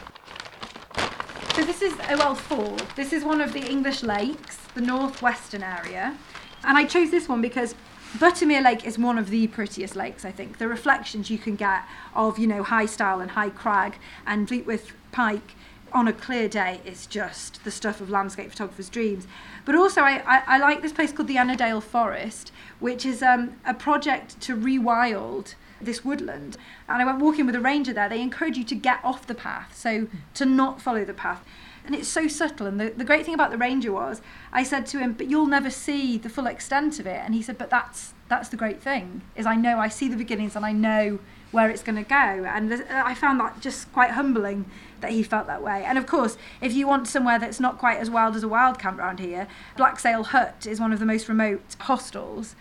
so 1.55 1.63
this 1.63 1.83
is 1.83 1.93
OL4. 1.93 2.95
This 2.95 3.13
is 3.13 3.23
one 3.23 3.39
of 3.39 3.53
the 3.53 3.59
English 3.59 4.01
lakes, 4.01 4.57
the 4.73 4.81
northwestern 4.81 5.61
area. 5.61 6.17
And 6.63 6.79
I 6.79 6.85
chose 6.85 7.11
this 7.11 7.29
one 7.29 7.43
because 7.43 7.75
Buttermere 8.17 8.63
Lake 8.63 8.87
is 8.87 8.97
one 8.97 9.19
of 9.19 9.29
the 9.29 9.45
prettiest 9.45 9.95
lakes, 9.95 10.25
I 10.25 10.31
think. 10.31 10.57
The 10.57 10.67
reflections 10.67 11.29
you 11.29 11.37
can 11.37 11.55
get 11.55 11.83
of, 12.15 12.39
you 12.39 12.47
know, 12.47 12.63
High 12.63 12.87
Stile 12.87 13.19
and 13.19 13.31
High 13.31 13.51
Crag 13.51 13.99
and 14.25 14.47
Fleetwith 14.47 14.93
Pike 15.11 15.53
on 15.93 16.07
a 16.07 16.13
clear 16.13 16.47
day 16.47 16.81
is 16.85 17.05
just 17.05 17.63
the 17.63 17.71
stuff 17.71 18.01
of 18.01 18.09
landscape 18.09 18.49
photographers' 18.49 18.89
dreams. 18.89 19.27
But 19.65 19.75
also, 19.75 20.01
I, 20.01 20.23
I, 20.25 20.43
I 20.47 20.57
like 20.57 20.81
this 20.81 20.91
place 20.91 21.11
called 21.11 21.27
the 21.27 21.35
Ennerdale 21.35 21.81
Forest, 21.81 22.51
which 22.79 23.05
is 23.05 23.21
um, 23.21 23.57
a 23.65 23.73
project 23.73 24.39
to 24.41 24.55
rewild 24.55 25.55
this 25.79 26.03
woodland. 26.03 26.57
And 26.87 27.01
I 27.01 27.05
went 27.05 27.19
walking 27.19 27.45
with 27.45 27.55
a 27.55 27.61
ranger 27.61 27.93
there. 27.93 28.09
They 28.09 28.21
encourage 28.21 28.57
you 28.57 28.63
to 28.65 28.75
get 28.75 28.99
off 29.03 29.27
the 29.27 29.35
path, 29.35 29.77
so 29.77 30.07
to 30.33 30.45
not 30.45 30.81
follow 30.81 31.05
the 31.05 31.13
path. 31.13 31.45
And 31.85 31.93
it's 31.93 32.07
so 32.07 32.27
subtle. 32.27 32.65
And 32.65 32.79
the, 32.79 32.89
the 32.89 33.03
great 33.03 33.25
thing 33.25 33.33
about 33.33 33.51
the 33.51 33.57
ranger 33.57 33.91
was, 33.91 34.21
I 34.53 34.63
said 34.63 34.85
to 34.87 34.99
him, 34.99 35.13
"But 35.13 35.27
you'll 35.27 35.47
never 35.47 35.69
see 35.69 36.17
the 36.17 36.29
full 36.29 36.47
extent 36.47 36.99
of 36.99 37.05
it." 37.05 37.21
And 37.23 37.33
he 37.33 37.41
said, 37.41 37.57
"But 37.57 37.69
that's 37.69 38.13
that's 38.29 38.49
the 38.49 38.57
great 38.57 38.81
thing 38.81 39.21
is 39.35 39.45
I 39.45 39.55
know 39.55 39.77
I 39.77 39.89
see 39.89 40.07
the 40.07 40.15
beginnings 40.15 40.55
and 40.55 40.65
I 40.65 40.71
know 40.71 41.19
where 41.53 41.69
it's 41.69 41.83
going 41.83 42.03
to 42.03 42.09
go." 42.09 42.15
And 42.15 42.73
I 42.89 43.13
found 43.13 43.39
that 43.39 43.61
just 43.61 43.91
quite 43.93 44.11
humbling 44.11 44.65
that 45.03 45.11
he 45.11 45.21
felt 45.21 45.47
that 45.47 45.61
way. 45.61 45.83
And 45.85 45.97
of 45.97 46.07
course, 46.07 46.37
if 46.61 46.73
you 46.73 46.87
want 46.87 47.07
somewhere 47.07 47.37
that's 47.37 47.59
not 47.59 47.77
quite 47.77 47.99
as 47.99 48.09
wild 48.09 48.35
as 48.35 48.43
a 48.43 48.47
wild 48.47 48.79
camp 48.79 48.99
around 48.99 49.19
here, 49.19 49.47
Blacksail 49.77 50.25
Hut 50.27 50.65
is 50.67 50.79
one 50.79 50.91
of 50.91 50.99
the 50.99 51.05
most 51.05 51.29
remote 51.29 51.61
hostels. 51.79 52.55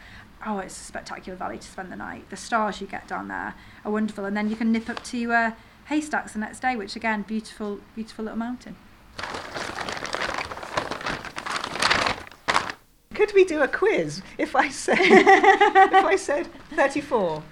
Oh, 0.44 0.58
it's 0.58 0.76
a 0.76 0.84
spectacular 0.84 1.36
valley 1.36 1.58
to 1.58 1.66
spend 1.66 1.90
the 1.90 1.96
night. 1.96 2.28
The 2.28 2.36
stars 2.36 2.80
you 2.80 2.86
get 2.86 3.06
down 3.06 3.28
there 3.28 3.54
are 3.84 3.92
wonderful, 3.92 4.24
and 4.24 4.36
then 4.36 4.50
you 4.50 4.56
can 4.56 4.72
nip 4.72 4.90
up 4.90 5.02
to 5.04 5.32
uh, 5.32 5.50
Haystacks 5.86 6.32
the 6.32 6.40
next 6.40 6.60
day, 6.60 6.74
which 6.76 6.96
again, 6.96 7.22
beautiful, 7.22 7.80
beautiful 7.94 8.24
little 8.24 8.38
mountain. 8.38 8.76
Could 13.14 13.34
we 13.34 13.44
do 13.44 13.62
a 13.62 13.68
quiz 13.68 14.20
if 14.36 14.56
I 14.56 14.68
said 14.68 14.98
if 15.00 16.04
I 16.04 16.16
said 16.16 16.48
thirty-four? 16.74 17.42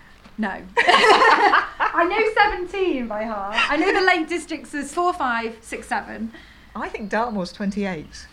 No. 0.41 0.49
I 0.79 2.07
know 2.09 2.57
17 2.57 3.07
by 3.07 3.25
heart. 3.25 3.55
I 3.71 3.77
know 3.77 3.93
the 3.93 4.01
Lake 4.01 4.27
Districts 4.27 4.73
is 4.73 4.91
4, 4.95 5.13
5, 5.13 5.59
6, 5.61 5.87
7. 5.87 6.33
I 6.75 6.89
think 6.89 7.11
Dartmoor's 7.11 7.53
28. 7.53 8.27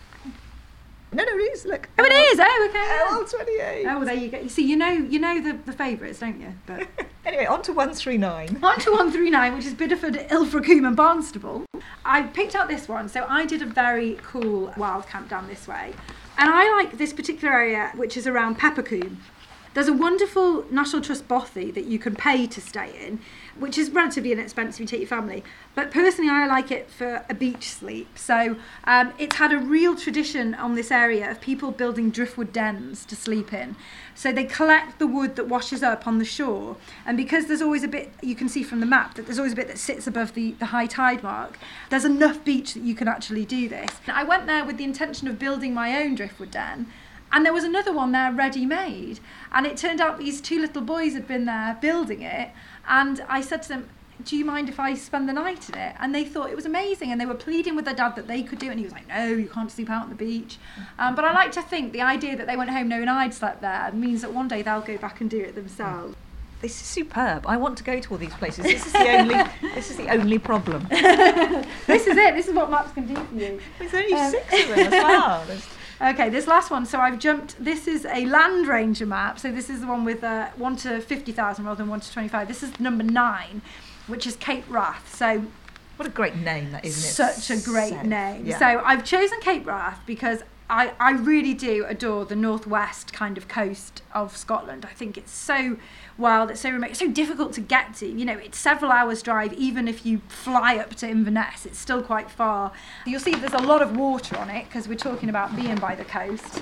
No, 1.11 1.23
no, 1.25 1.31
it 1.33 1.51
is. 1.51 1.65
Look. 1.65 1.89
Oh, 1.99 2.05
it 2.05 2.13
is. 2.13 2.39
Oh, 2.41 2.69
okay. 2.69 3.13
LL 3.13 3.25
28. 3.25 3.85
Oh, 3.87 3.97
well, 3.97 4.05
there 4.05 4.15
you 4.15 4.29
go. 4.29 4.39
You 4.39 4.47
see, 4.47 4.65
you 4.65 4.77
know, 4.77 4.87
you 4.87 5.19
know 5.19 5.41
the, 5.41 5.59
the 5.65 5.73
favourites, 5.73 6.19
don't 6.19 6.39
you? 6.39 6.53
But 6.65 6.87
anyway, 7.25 7.45
on 7.45 7.61
to 7.63 7.73
139. 7.73 8.59
On 8.63 8.79
to 8.79 8.89
139, 8.89 9.55
which 9.55 9.65
is 9.65 9.73
Bideford, 9.73 10.29
Ilfracombe, 10.29 10.85
and 10.85 10.97
Barnstaple. 10.97 11.65
I 12.05 12.21
picked 12.21 12.55
out 12.55 12.69
this 12.69 12.87
one. 12.87 13.09
So 13.09 13.25
I 13.27 13.45
did 13.45 13.61
a 13.61 13.65
very 13.65 14.17
cool 14.23 14.73
wild 14.77 15.07
camp 15.07 15.27
down 15.27 15.47
this 15.47 15.67
way. 15.67 15.93
And 16.37 16.49
I 16.49 16.71
like 16.77 16.97
this 16.97 17.11
particular 17.11 17.53
area, 17.53 17.91
which 17.95 18.15
is 18.15 18.27
around 18.27 18.59
Peppercombe. 18.59 19.17
There's 19.77 19.87
a 19.87 19.93
wonderful 19.93 20.65
National 20.71 21.03
Trust 21.03 21.27
bothy 21.27 21.71
that 21.75 21.85
you 21.85 21.99
can 21.99 22.15
pay 22.15 22.47
to 22.47 22.59
stay 22.59 22.91
in, 22.99 23.19
which 23.59 23.77
is 23.77 23.91
relatively 23.91 24.31
inexpensive. 24.31 24.79
You 24.79 24.87
take 24.87 25.01
your 25.01 25.07
family, 25.07 25.43
but 25.75 25.91
personally, 25.91 26.31
I 26.31 26.47
like 26.47 26.71
it 26.71 26.89
for 26.89 27.23
a 27.29 27.35
beach 27.35 27.69
sleep. 27.69 28.17
So 28.17 28.55
um, 28.85 29.13
it's 29.19 29.35
had 29.35 29.53
a 29.53 29.59
real 29.59 29.95
tradition 29.95 30.55
on 30.55 30.73
this 30.73 30.89
area 30.89 31.29
of 31.29 31.39
people 31.41 31.69
building 31.69 32.09
driftwood 32.09 32.51
dens 32.51 33.05
to 33.05 33.15
sleep 33.15 33.53
in. 33.53 33.75
So 34.15 34.31
they 34.31 34.45
collect 34.45 34.97
the 34.97 35.05
wood 35.05 35.35
that 35.35 35.47
washes 35.47 35.83
up 35.83 36.07
on 36.07 36.17
the 36.17 36.25
shore, 36.25 36.77
and 37.05 37.15
because 37.15 37.45
there's 37.45 37.61
always 37.61 37.83
a 37.83 37.87
bit 37.87 38.11
you 38.23 38.33
can 38.33 38.49
see 38.49 38.63
from 38.63 38.79
the 38.79 38.87
map 38.87 39.13
that 39.13 39.27
there's 39.27 39.37
always 39.37 39.53
a 39.53 39.57
bit 39.57 39.67
that 39.67 39.77
sits 39.77 40.07
above 40.07 40.33
the, 40.33 40.53
the 40.53 40.65
high 40.65 40.87
tide 40.87 41.21
mark. 41.21 41.59
There's 41.91 42.03
enough 42.03 42.43
beach 42.43 42.73
that 42.73 42.81
you 42.81 42.95
can 42.95 43.07
actually 43.07 43.45
do 43.45 43.69
this. 43.69 43.91
I 44.07 44.23
went 44.23 44.47
there 44.47 44.65
with 44.65 44.77
the 44.77 44.85
intention 44.85 45.27
of 45.27 45.37
building 45.37 45.75
my 45.75 46.01
own 46.01 46.15
driftwood 46.15 46.49
den. 46.49 46.87
And 47.31 47.45
there 47.45 47.53
was 47.53 47.63
another 47.63 47.91
one 47.91 48.11
there 48.11 48.31
ready 48.31 48.65
made. 48.65 49.19
And 49.51 49.65
it 49.65 49.77
turned 49.77 50.01
out 50.01 50.17
these 50.17 50.41
two 50.41 50.59
little 50.59 50.81
boys 50.81 51.13
had 51.13 51.27
been 51.27 51.45
there 51.45 51.77
building 51.81 52.21
it. 52.21 52.51
And 52.87 53.23
I 53.27 53.41
said 53.41 53.61
to 53.63 53.69
them, 53.69 53.89
do 54.23 54.35
you 54.35 54.45
mind 54.45 54.67
if 54.67 54.79
I 54.79 54.93
spend 54.95 55.29
the 55.29 55.33
night 55.33 55.69
in 55.69 55.77
it? 55.77 55.95
And 55.99 56.13
they 56.13 56.25
thought 56.25 56.49
it 56.49 56.55
was 56.55 56.65
amazing, 56.65 57.11
and 57.11 57.21
they 57.21 57.25
were 57.25 57.35
pleading 57.35 57.75
with 57.75 57.85
their 57.85 57.93
dad 57.93 58.15
that 58.15 58.27
they 58.27 58.41
could 58.41 58.59
do 58.59 58.67
it. 58.67 58.71
And 58.71 58.79
he 58.79 58.85
was 58.85 58.93
like, 58.93 59.07
no, 59.07 59.27
you 59.27 59.47
can't 59.47 59.71
sleep 59.71 59.89
out 59.89 60.03
on 60.03 60.09
the 60.09 60.15
beach. 60.15 60.57
Um, 60.97 61.15
but 61.15 61.23
I 61.23 61.33
like 61.33 61.51
to 61.53 61.61
think 61.61 61.93
the 61.93 62.01
idea 62.01 62.35
that 62.35 62.47
they 62.47 62.57
went 62.57 62.71
home 62.71 62.87
knowing 62.87 63.07
I'd 63.07 63.33
slept 63.33 63.61
there 63.61 63.91
means 63.93 64.21
that 64.21 64.33
one 64.33 64.47
day 64.47 64.61
they'll 64.61 64.81
go 64.81 64.97
back 64.97 65.21
and 65.21 65.29
do 65.29 65.39
it 65.39 65.55
themselves. 65.55 66.15
This 66.61 66.81
is 66.81 66.87
superb. 66.87 67.45
I 67.45 67.57
want 67.57 67.77
to 67.77 67.83
go 67.83 67.99
to 67.99 68.11
all 68.11 68.17
these 68.17 68.33
places. 68.33 68.63
This 68.63 68.87
is 68.87 68.91
the 68.91 69.07
only. 69.07 69.35
this 69.75 69.91
is 69.91 69.97
the 69.97 70.09
only 70.09 70.39
problem. 70.39 70.87
this 70.89 72.07
is 72.07 72.17
it. 72.17 72.33
This 72.33 72.47
is 72.47 72.55
what 72.55 72.71
maps 72.71 72.93
can 72.93 73.05
do 73.05 73.13
for 73.13 73.35
you. 73.35 73.59
There's 73.77 73.93
only 73.93 74.13
um, 74.13 74.31
six 74.31 74.63
of 74.63 74.69
them 74.69 74.79
as 74.79 74.91
well. 74.91 75.45
Okay, 75.99 76.29
this 76.29 76.45
last 76.45 76.69
one. 76.69 76.85
So 76.85 76.99
I've 76.99 77.19
jumped. 77.19 77.63
This 77.63 77.87
is 77.87 78.05
a 78.05 78.25
Landranger 78.25 79.07
map. 79.07 79.39
So 79.39 79.51
this 79.51 79.69
is 79.69 79.81
the 79.81 79.87
one 79.87 80.05
with 80.05 80.23
uh, 80.23 80.49
one 80.55 80.75
to 80.77 81.01
fifty 81.01 81.31
thousand 81.31 81.65
rather 81.65 81.77
than 81.77 81.89
one 81.89 81.99
to 81.99 82.13
twenty-five. 82.13 82.47
This 82.47 82.61
is 82.61 82.79
number 82.79 83.03
nine, 83.03 83.61
which 84.05 84.27
is 84.27 84.35
Cape 84.35 84.65
Wrath. 84.69 85.15
So 85.15 85.45
what 85.95 86.07
a 86.07 86.11
great 86.11 86.35
name 86.35 86.71
that 86.71 86.85
is, 86.85 86.97
isn't 86.97 87.27
it? 87.27 87.33
Such 87.33 87.57
a 87.57 87.61
great 87.63 88.03
name. 88.03 88.45
Yeah. 88.45 88.59
So 88.59 88.83
I've 88.85 89.03
chosen 89.03 89.39
Cape 89.41 89.65
Wrath 89.65 89.99
because 90.05 90.43
I, 90.69 90.93
I 90.99 91.11
really 91.11 91.53
do 91.53 91.85
adore 91.87 92.25
the 92.25 92.35
northwest 92.35 93.13
kind 93.13 93.37
of 93.37 93.47
coast 93.47 94.01
of 94.13 94.35
Scotland. 94.35 94.85
I 94.85 94.93
think 94.93 95.17
it's 95.17 95.31
so 95.31 95.77
wild, 96.17 96.51
it's 96.51 96.59
so 96.59 96.71
remote, 96.71 96.89
it's 96.89 96.99
so 96.99 97.09
difficult 97.09 97.53
to 97.53 97.61
get 97.61 97.93
to. 97.95 98.07
You 98.07 98.25
know, 98.25 98.37
it's 98.37 98.57
several 98.57 98.91
hours' 98.91 99.21
drive, 99.21 99.53
even 99.53 99.87
if 99.87 100.05
you 100.05 100.21
fly 100.27 100.75
up 100.77 100.95
to 100.95 101.07
Inverness, 101.07 101.65
it's 101.65 101.79
still 101.79 102.03
quite 102.03 102.29
far. 102.29 102.73
You'll 103.05 103.21
see 103.21 103.35
there's 103.35 103.53
a 103.53 103.59
lot 103.59 103.81
of 103.81 103.95
water 103.95 104.37
on 104.37 104.49
it 104.49 104.65
because 104.65 104.89
we're 104.89 104.95
talking 104.95 105.29
about 105.29 105.55
being 105.55 105.75
by 105.75 105.95
the 105.95 106.05
coast. 106.05 106.61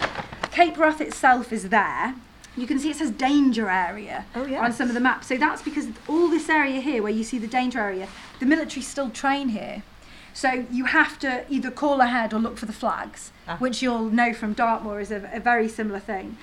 Cape 0.52 0.78
Wrath 0.78 1.02
itself 1.02 1.52
is 1.52 1.70
there. 1.70 2.16
You 2.56 2.68
can 2.68 2.80
see 2.80 2.92
it 2.92 2.96
says 2.96 3.12
danger 3.12 3.70
area 3.70 4.26
oh, 4.36 4.46
yes. 4.46 4.64
on 4.64 4.72
some 4.72 4.88
of 4.88 4.94
the 4.94 5.02
maps. 5.02 5.28
So 5.28 5.38
that's 5.38 5.62
because 5.62 5.88
all 6.08 6.30
this 6.30 6.48
area 6.48 6.80
here, 6.80 7.02
where 7.02 7.12
you 7.12 7.24
see 7.24 7.38
the 7.38 7.48
danger 7.48 7.80
area, 7.80 8.08
the 8.40 8.46
military 8.46 8.82
still 8.82 9.10
train 9.10 9.50
here. 9.50 9.84
So 10.36 10.66
you 10.70 10.86
have 10.86 11.18
to 11.20 11.46
either 11.50 11.72
call 11.72 12.02
ahead 12.02 12.34
or 12.34 12.40
look 12.40 12.58
for 12.58 12.68
the 12.68 12.74
flags, 12.74 13.32
ah. 13.48 13.56
which 13.58 13.82
you'll 13.82 14.10
know 14.12 14.34
from 14.34 14.54
Dartmoor 14.54 15.00
is 15.00 15.10
a, 15.10 15.28
a 15.34 15.40
very 15.40 15.68
similar 15.68 16.00
thing. 16.00 16.38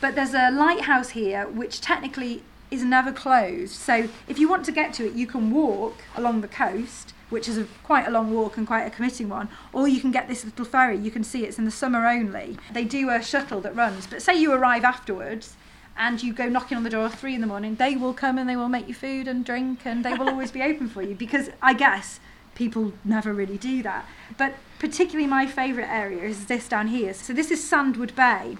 But 0.00 0.14
there's 0.14 0.34
a 0.34 0.50
lighthouse 0.50 1.10
here 1.10 1.48
which 1.48 1.80
technically 1.80 2.42
is 2.70 2.84
never 2.84 3.10
closed. 3.10 3.74
So 3.74 4.08
if 4.28 4.38
you 4.38 4.48
want 4.48 4.64
to 4.66 4.72
get 4.72 4.92
to 4.94 5.06
it, 5.06 5.14
you 5.14 5.26
can 5.26 5.50
walk 5.50 5.96
along 6.14 6.42
the 6.42 6.48
coast 6.48 7.14
which 7.30 7.48
is 7.48 7.56
a, 7.56 7.66
quite 7.84 8.06
a 8.06 8.10
long 8.10 8.34
walk 8.34 8.56
and 8.56 8.66
quite 8.66 8.82
a 8.82 8.90
committing 8.90 9.28
one, 9.28 9.48
or 9.72 9.88
you 9.88 10.00
can 10.00 10.10
get 10.10 10.28
this 10.28 10.44
little 10.44 10.64
ferry. 10.64 10.98
You 10.98 11.10
can 11.10 11.24
see 11.24 11.44
it's 11.44 11.58
in 11.58 11.64
the 11.64 11.70
summer 11.70 12.06
only. 12.06 12.58
They 12.72 12.84
do 12.84 13.08
a 13.08 13.22
shuttle 13.22 13.60
that 13.60 13.74
runs, 13.74 14.06
but 14.06 14.20
say 14.20 14.34
you 14.34 14.52
arrive 14.52 14.84
afterwards 14.84 15.56
and 15.96 16.22
you 16.22 16.32
go 16.32 16.48
knocking 16.48 16.76
on 16.76 16.82
the 16.82 16.90
door 16.90 17.06
at 17.06 17.18
three 17.18 17.34
in 17.34 17.40
the 17.40 17.46
morning, 17.46 17.76
they 17.76 17.94
will 17.94 18.14
come 18.14 18.36
and 18.36 18.48
they 18.48 18.56
will 18.56 18.68
make 18.68 18.88
you 18.88 18.94
food 18.94 19.28
and 19.28 19.44
drink 19.44 19.80
and 19.84 20.04
they 20.04 20.12
will 20.14 20.28
always 20.28 20.50
be 20.50 20.62
open 20.62 20.88
for 20.88 21.02
you 21.02 21.14
because 21.14 21.50
I 21.62 21.74
guess 21.74 22.20
people 22.60 22.92
never 23.06 23.32
really 23.32 23.56
do 23.56 23.82
that. 23.82 24.04
But 24.36 24.52
particularly 24.78 25.26
my 25.26 25.46
favourite 25.46 25.88
area 25.88 26.24
is 26.24 26.44
this 26.44 26.68
down 26.68 26.88
here. 26.88 27.14
So 27.14 27.32
this 27.32 27.50
is 27.50 27.64
Sandwood 27.64 28.14
Bay. 28.14 28.58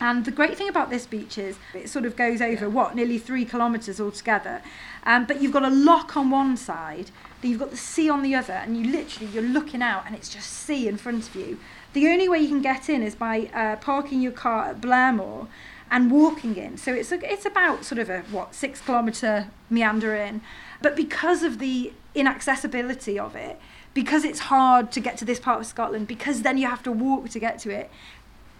And 0.00 0.24
the 0.24 0.32
great 0.32 0.58
thing 0.58 0.68
about 0.68 0.90
this 0.90 1.06
beach 1.06 1.38
is 1.38 1.56
it 1.72 1.88
sort 1.88 2.04
of 2.04 2.16
goes 2.16 2.40
over 2.40 2.68
what 2.68 2.96
nearly 2.96 3.18
three 3.18 3.44
kilometres 3.44 4.00
altogether, 4.00 4.60
um, 5.04 5.26
but 5.26 5.40
you've 5.40 5.52
got 5.52 5.64
a 5.64 5.70
loch 5.70 6.16
on 6.16 6.30
one 6.30 6.56
side, 6.56 7.12
then 7.40 7.52
you've 7.52 7.60
got 7.60 7.70
the 7.70 7.76
sea 7.76 8.10
on 8.10 8.22
the 8.22 8.34
other, 8.34 8.54
and 8.54 8.76
you 8.76 8.90
literally 8.90 9.32
you're 9.32 9.44
looking 9.58 9.82
out 9.82 10.02
and 10.04 10.16
it's 10.16 10.28
just 10.28 10.50
sea 10.50 10.88
in 10.88 10.96
front 10.96 11.28
of 11.28 11.36
you. 11.36 11.60
The 11.92 12.08
only 12.08 12.28
way 12.28 12.40
you 12.40 12.48
can 12.48 12.62
get 12.62 12.88
in 12.88 13.04
is 13.04 13.14
by 13.14 13.48
uh, 13.54 13.76
parking 13.76 14.20
your 14.20 14.32
car 14.32 14.70
at 14.70 14.80
Blairmore 14.80 15.46
and 15.92 16.10
walking 16.10 16.56
in. 16.56 16.78
So 16.78 16.92
it's 16.92 17.12
a, 17.12 17.32
it's 17.32 17.46
about 17.46 17.84
sort 17.84 18.00
of 18.00 18.10
a 18.10 18.22
what 18.32 18.56
six 18.56 18.80
kilometre 18.80 19.50
meander 19.70 20.16
in, 20.16 20.40
but 20.82 20.96
because 20.96 21.42
of 21.42 21.58
the 21.58 21.92
inaccessibility 22.14 23.18
of 23.18 23.34
it, 23.36 23.58
because 23.94 24.24
it's 24.24 24.40
hard 24.40 24.90
to 24.92 25.00
get 25.00 25.16
to 25.18 25.24
this 25.24 25.38
part 25.38 25.60
of 25.60 25.66
Scotland, 25.66 26.06
because 26.06 26.42
then 26.42 26.56
you 26.58 26.66
have 26.66 26.82
to 26.82 26.92
walk 26.92 27.28
to 27.30 27.38
get 27.38 27.58
to 27.60 27.70
it, 27.70 27.90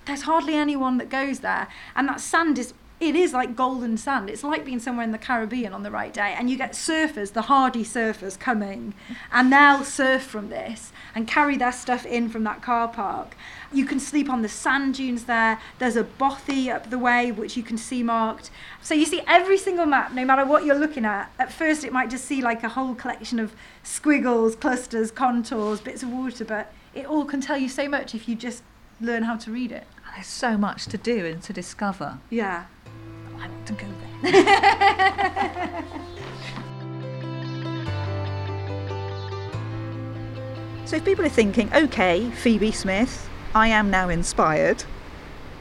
there's 0.07 0.23
hardly 0.23 0.55
anyone 0.55 0.99
that 0.99 1.09
goes 1.09 1.41
there. 1.41 1.69
And 1.95 2.09
that 2.09 2.21
sand 2.21 2.59
is 2.59 2.75
it 3.03 3.17
is 3.17 3.33
like 3.33 3.57
golden 3.57 3.97
sand. 3.97 4.31
It's 4.31 4.45
like 4.45 4.65
being 4.65 4.79
somewhere 4.79 5.05
in 5.05 5.11
the 5.11 5.19
Caribbean 5.19 5.73
on 5.73 5.83
the 5.83 5.91
right 5.91 6.13
day. 6.13 6.37
And 6.39 6.49
you 6.49 6.57
get 6.57 6.73
surfers, 6.73 7.33
the 7.33 7.43
hardy 7.43 7.83
surfers 7.83 8.39
coming, 8.39 8.95
and 9.33 9.53
they'll 9.53 9.83
surf 9.83 10.23
from 10.23 10.51
this 10.51 10.93
and 11.13 11.27
carry 11.27 11.57
their 11.57 11.73
stuff 11.73 12.07
in 12.07 12.29
from 12.29 12.45
that 12.45 12.63
car 12.63 12.87
park. 12.87 13.35
You 13.73 13.87
can 13.87 13.99
sleep 13.99 14.29
on 14.29 14.43
the 14.43 14.49
sand 14.49 14.95
dunes 14.95 15.25
there. 15.25 15.59
There's 15.79 15.97
a 15.97 16.05
bothy 16.05 16.71
up 16.71 16.91
the 16.91 16.99
way, 16.99 17.33
which 17.33 17.57
you 17.57 17.63
can 17.63 17.79
see 17.79 18.03
marked. 18.03 18.51
So 18.83 18.93
you 18.95 19.07
see 19.07 19.23
every 19.27 19.57
single 19.57 19.87
map, 19.87 20.13
no 20.13 20.27
matter 20.27 20.45
what 20.45 20.67
you're 20.67 20.79
looking 20.79 21.07
at. 21.07 21.33
At 21.39 21.51
first, 21.51 21.83
it 21.83 21.93
might 21.93 22.11
just 22.11 22.27
see 22.27 22.43
like 22.43 22.63
a 22.63 22.69
whole 22.69 22.95
collection 22.95 23.39
of 23.39 23.55
squiggles, 23.83 24.57
clusters, 24.57 25.11
contours, 25.11 25.81
bits 25.81 26.03
of 26.03 26.11
water, 26.11 26.45
but 26.45 26.71
it 26.95 27.07
all 27.07 27.25
can 27.25 27.41
tell 27.41 27.57
you 27.57 27.71
so 27.71 27.89
much 27.89 28.15
if 28.15 28.29
you 28.29 28.35
just 28.35 28.63
learn 29.01 29.23
how 29.23 29.37
to 29.37 29.51
read 29.51 29.73
it. 29.73 29.87
There's 30.15 30.27
so 30.27 30.59
much 30.59 30.85
to 30.87 30.99
do 30.99 31.25
and 31.25 31.43
to 31.45 31.55
discover. 31.55 32.19
Yeah. 32.29 32.67
I 33.29 33.49
want 33.49 33.67
to 33.67 33.73
go 33.73 33.87
there. 34.23 35.85
so 40.87 40.97
if 40.97 41.05
people 41.07 41.25
are 41.25 41.31
thinking, 41.31 41.73
okay, 41.73 42.31
Phoebe 42.33 42.71
Smith, 42.73 43.31
I 43.55 43.69
am 43.69 43.91
now 43.91 44.09
inspired. 44.09 44.85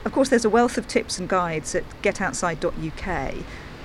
Of 0.05 0.13
course, 0.13 0.29
there's 0.29 0.45
a 0.45 0.49
wealth 0.49 0.77
of 0.77 0.87
tips 0.87 1.19
and 1.19 1.27
guides 1.27 1.75
at 1.75 1.83
getoutside.uk. 2.01 3.35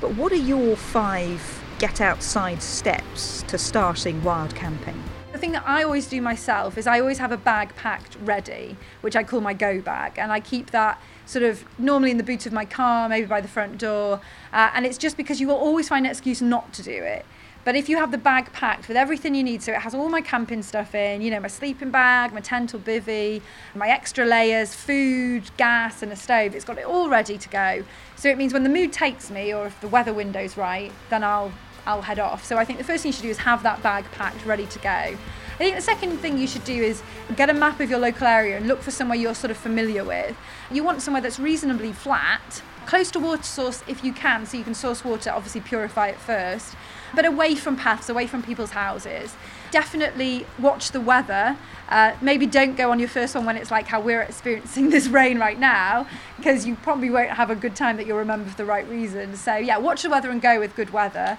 But 0.00 0.14
what 0.14 0.30
are 0.30 0.36
your 0.36 0.76
five 0.76 1.64
get 1.80 2.00
outside 2.00 2.62
steps 2.62 3.42
to 3.48 3.58
starting 3.58 4.22
wild 4.22 4.54
camping? 4.54 5.02
The 5.32 5.38
thing 5.38 5.52
that 5.52 5.64
I 5.66 5.82
always 5.82 6.06
do 6.06 6.22
myself 6.22 6.78
is 6.78 6.86
I 6.86 7.00
always 7.00 7.18
have 7.18 7.32
a 7.32 7.36
bag 7.36 7.74
packed 7.74 8.16
ready, 8.22 8.76
which 9.00 9.16
I 9.16 9.24
call 9.24 9.40
my 9.40 9.52
go 9.52 9.80
bag, 9.80 10.18
and 10.18 10.30
I 10.30 10.38
keep 10.38 10.70
that 10.70 11.02
sort 11.26 11.42
of 11.42 11.64
normally 11.76 12.12
in 12.12 12.16
the 12.16 12.22
boot 12.22 12.46
of 12.46 12.52
my 12.52 12.64
car, 12.64 13.08
maybe 13.08 13.26
by 13.26 13.40
the 13.40 13.48
front 13.48 13.78
door. 13.78 14.20
Uh, 14.52 14.70
and 14.72 14.86
it's 14.86 14.98
just 14.98 15.16
because 15.16 15.40
you 15.40 15.48
will 15.48 15.56
always 15.56 15.88
find 15.88 16.06
an 16.06 16.12
excuse 16.12 16.40
not 16.40 16.72
to 16.74 16.82
do 16.84 16.92
it. 17.02 17.26
But 17.66 17.74
if 17.74 17.88
you 17.88 17.96
have 17.96 18.12
the 18.12 18.18
bag 18.18 18.52
packed 18.52 18.86
with 18.86 18.96
everything 18.96 19.34
you 19.34 19.42
need, 19.42 19.60
so 19.60 19.72
it 19.72 19.80
has 19.80 19.92
all 19.92 20.08
my 20.08 20.20
camping 20.20 20.62
stuff 20.62 20.94
in, 20.94 21.20
you 21.20 21.32
know, 21.32 21.40
my 21.40 21.48
sleeping 21.48 21.90
bag, 21.90 22.32
my 22.32 22.38
tent 22.38 22.72
or 22.72 22.78
bivy, 22.78 23.42
my 23.74 23.88
extra 23.88 24.24
layers, 24.24 24.72
food, 24.72 25.50
gas, 25.56 26.00
and 26.00 26.12
a 26.12 26.16
stove, 26.16 26.54
it's 26.54 26.64
got 26.64 26.78
it 26.78 26.84
all 26.84 27.08
ready 27.08 27.36
to 27.36 27.48
go. 27.48 27.82
So 28.14 28.28
it 28.28 28.38
means 28.38 28.52
when 28.52 28.62
the 28.62 28.68
mood 28.68 28.92
takes 28.92 29.32
me, 29.32 29.52
or 29.52 29.66
if 29.66 29.80
the 29.80 29.88
weather 29.88 30.12
window's 30.12 30.56
right, 30.56 30.92
then 31.10 31.24
I'll 31.24 31.50
I'll 31.86 32.02
head 32.02 32.20
off. 32.20 32.44
So 32.44 32.56
I 32.56 32.64
think 32.64 32.78
the 32.78 32.84
first 32.84 33.02
thing 33.02 33.08
you 33.08 33.14
should 33.14 33.22
do 33.24 33.30
is 33.30 33.38
have 33.38 33.64
that 33.64 33.82
bag 33.82 34.04
packed, 34.12 34.46
ready 34.46 34.66
to 34.66 34.78
go. 34.78 34.88
I 34.88 35.58
think 35.58 35.74
the 35.74 35.82
second 35.82 36.18
thing 36.18 36.38
you 36.38 36.46
should 36.46 36.64
do 36.64 36.80
is 36.80 37.02
get 37.34 37.50
a 37.50 37.54
map 37.54 37.80
of 37.80 37.90
your 37.90 37.98
local 37.98 38.28
area 38.28 38.56
and 38.58 38.68
look 38.68 38.80
for 38.80 38.92
somewhere 38.92 39.18
you're 39.18 39.34
sort 39.34 39.50
of 39.50 39.56
familiar 39.56 40.04
with. 40.04 40.36
You 40.70 40.84
want 40.84 41.02
somewhere 41.02 41.20
that's 41.20 41.40
reasonably 41.40 41.92
flat, 41.92 42.62
close 42.86 43.10
to 43.12 43.18
water 43.18 43.42
source 43.42 43.82
if 43.88 44.04
you 44.04 44.12
can, 44.12 44.46
so 44.46 44.56
you 44.56 44.64
can 44.64 44.74
source 44.74 45.04
water, 45.04 45.30
obviously 45.30 45.62
purify 45.62 46.08
it 46.08 46.18
first, 46.18 46.76
but 47.14 47.24
away 47.24 47.54
from 47.54 47.76
paths, 47.76 48.08
away 48.08 48.26
from 48.26 48.42
people's 48.42 48.70
houses. 48.70 49.34
Definitely 49.70 50.46
watch 50.58 50.90
the 50.90 51.00
weather. 51.00 51.56
Uh, 51.88 52.14
maybe 52.20 52.46
don't 52.46 52.76
go 52.76 52.90
on 52.90 52.98
your 52.98 53.08
first 53.08 53.34
one 53.34 53.44
when 53.44 53.56
it's 53.56 53.70
like 53.70 53.86
how 53.86 54.00
we're 54.00 54.22
experiencing 54.22 54.90
this 54.96 55.08
rain 55.08 55.38
right 55.38 55.58
now, 55.58 56.06
because 56.36 56.66
you 56.66 56.76
probably 56.76 57.10
won't 57.10 57.30
have 57.30 57.50
a 57.50 57.54
good 57.54 57.76
time 57.76 57.96
that 57.96 58.06
you'll 58.06 58.18
remember 58.18 58.50
for 58.50 58.56
the 58.56 58.64
right 58.64 58.88
reasons. 58.88 59.40
So, 59.40 59.56
yeah, 59.56 59.78
watch 59.78 60.02
the 60.02 60.10
weather 60.10 60.30
and 60.30 60.40
go 60.40 60.58
with 60.58 60.74
good 60.74 60.90
weather. 60.90 61.38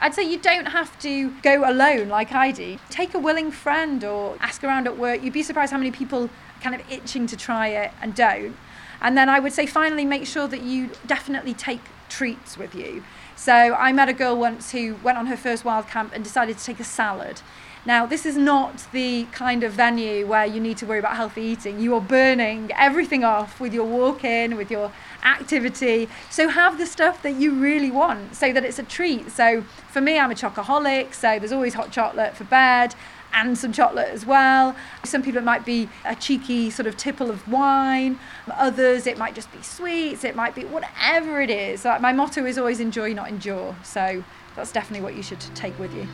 I'd 0.00 0.14
say 0.14 0.22
you 0.24 0.38
don't 0.38 0.66
have 0.66 0.98
to 1.00 1.30
go 1.42 1.68
alone 1.68 2.08
like 2.08 2.32
I 2.32 2.50
do. 2.50 2.78
Take 2.90 3.14
a 3.14 3.18
willing 3.18 3.50
friend 3.50 4.02
or 4.02 4.36
ask 4.40 4.64
around 4.64 4.86
at 4.86 4.98
work. 4.98 5.22
You'd 5.22 5.32
be 5.32 5.42
surprised 5.42 5.72
how 5.72 5.78
many 5.78 5.92
people 5.92 6.28
kind 6.60 6.74
of 6.74 6.82
itching 6.90 7.26
to 7.28 7.36
try 7.36 7.68
it 7.68 7.92
and 8.02 8.14
don't. 8.14 8.56
And 9.00 9.16
then 9.16 9.28
I 9.28 9.38
would 9.38 9.52
say 9.52 9.66
finally 9.66 10.04
make 10.04 10.26
sure 10.26 10.48
that 10.48 10.62
you 10.62 10.90
definitely 11.06 11.54
take 11.54 11.80
treats 12.08 12.56
with 12.56 12.74
you. 12.74 13.04
So 13.36 13.52
I 13.52 13.92
met 13.92 14.08
a 14.08 14.12
girl 14.12 14.36
once 14.36 14.72
who 14.72 14.96
went 15.02 15.18
on 15.18 15.26
her 15.26 15.36
first 15.36 15.64
wild 15.64 15.88
camp 15.88 16.12
and 16.14 16.22
decided 16.22 16.58
to 16.58 16.64
take 16.64 16.80
a 16.80 16.84
salad. 16.84 17.40
Now, 17.86 18.06
this 18.06 18.24
is 18.24 18.34
not 18.38 18.86
the 18.92 19.24
kind 19.24 19.62
of 19.62 19.72
venue 19.72 20.26
where 20.26 20.46
you 20.46 20.58
need 20.58 20.78
to 20.78 20.86
worry 20.86 21.00
about 21.00 21.16
healthy 21.16 21.42
eating. 21.42 21.78
You 21.78 21.94
are 21.96 22.00
burning 22.00 22.70
everything 22.74 23.24
off 23.24 23.60
with 23.60 23.74
your 23.74 23.84
walk 23.84 24.24
in, 24.24 24.56
with 24.56 24.70
your 24.70 24.90
activity. 25.22 26.08
So, 26.30 26.48
have 26.48 26.78
the 26.78 26.86
stuff 26.86 27.20
that 27.22 27.34
you 27.34 27.52
really 27.52 27.90
want 27.90 28.36
so 28.36 28.54
that 28.54 28.64
it's 28.64 28.78
a 28.78 28.84
treat. 28.84 29.30
So, 29.30 29.62
for 29.90 30.00
me, 30.00 30.18
I'm 30.18 30.30
a 30.30 30.34
chocoholic, 30.34 31.12
so 31.12 31.38
there's 31.38 31.52
always 31.52 31.74
hot 31.74 31.90
chocolate 31.90 32.34
for 32.34 32.44
bed 32.44 32.94
and 33.34 33.56
some 33.58 33.72
chocolate 33.72 34.08
as 34.08 34.24
well. 34.24 34.74
Some 35.04 35.22
people 35.22 35.40
it 35.40 35.44
might 35.44 35.64
be 35.64 35.88
a 36.04 36.14
cheeky 36.14 36.70
sort 36.70 36.86
of 36.86 36.96
tipple 36.96 37.30
of 37.30 37.46
wine. 37.48 38.18
Others 38.50 39.06
it 39.06 39.18
might 39.18 39.34
just 39.34 39.52
be 39.52 39.62
sweets. 39.62 40.24
It 40.24 40.36
might 40.36 40.54
be 40.54 40.64
whatever 40.64 41.40
it 41.40 41.50
is. 41.50 41.84
Like 41.84 42.00
my 42.00 42.12
motto 42.12 42.46
is 42.46 42.58
always 42.58 42.80
enjoy, 42.80 43.12
not 43.12 43.28
endure. 43.28 43.76
So 43.82 44.24
that's 44.56 44.72
definitely 44.72 45.04
what 45.04 45.14
you 45.14 45.22
should 45.22 45.40
take 45.54 45.78
with 45.78 45.94
you. 45.94 46.06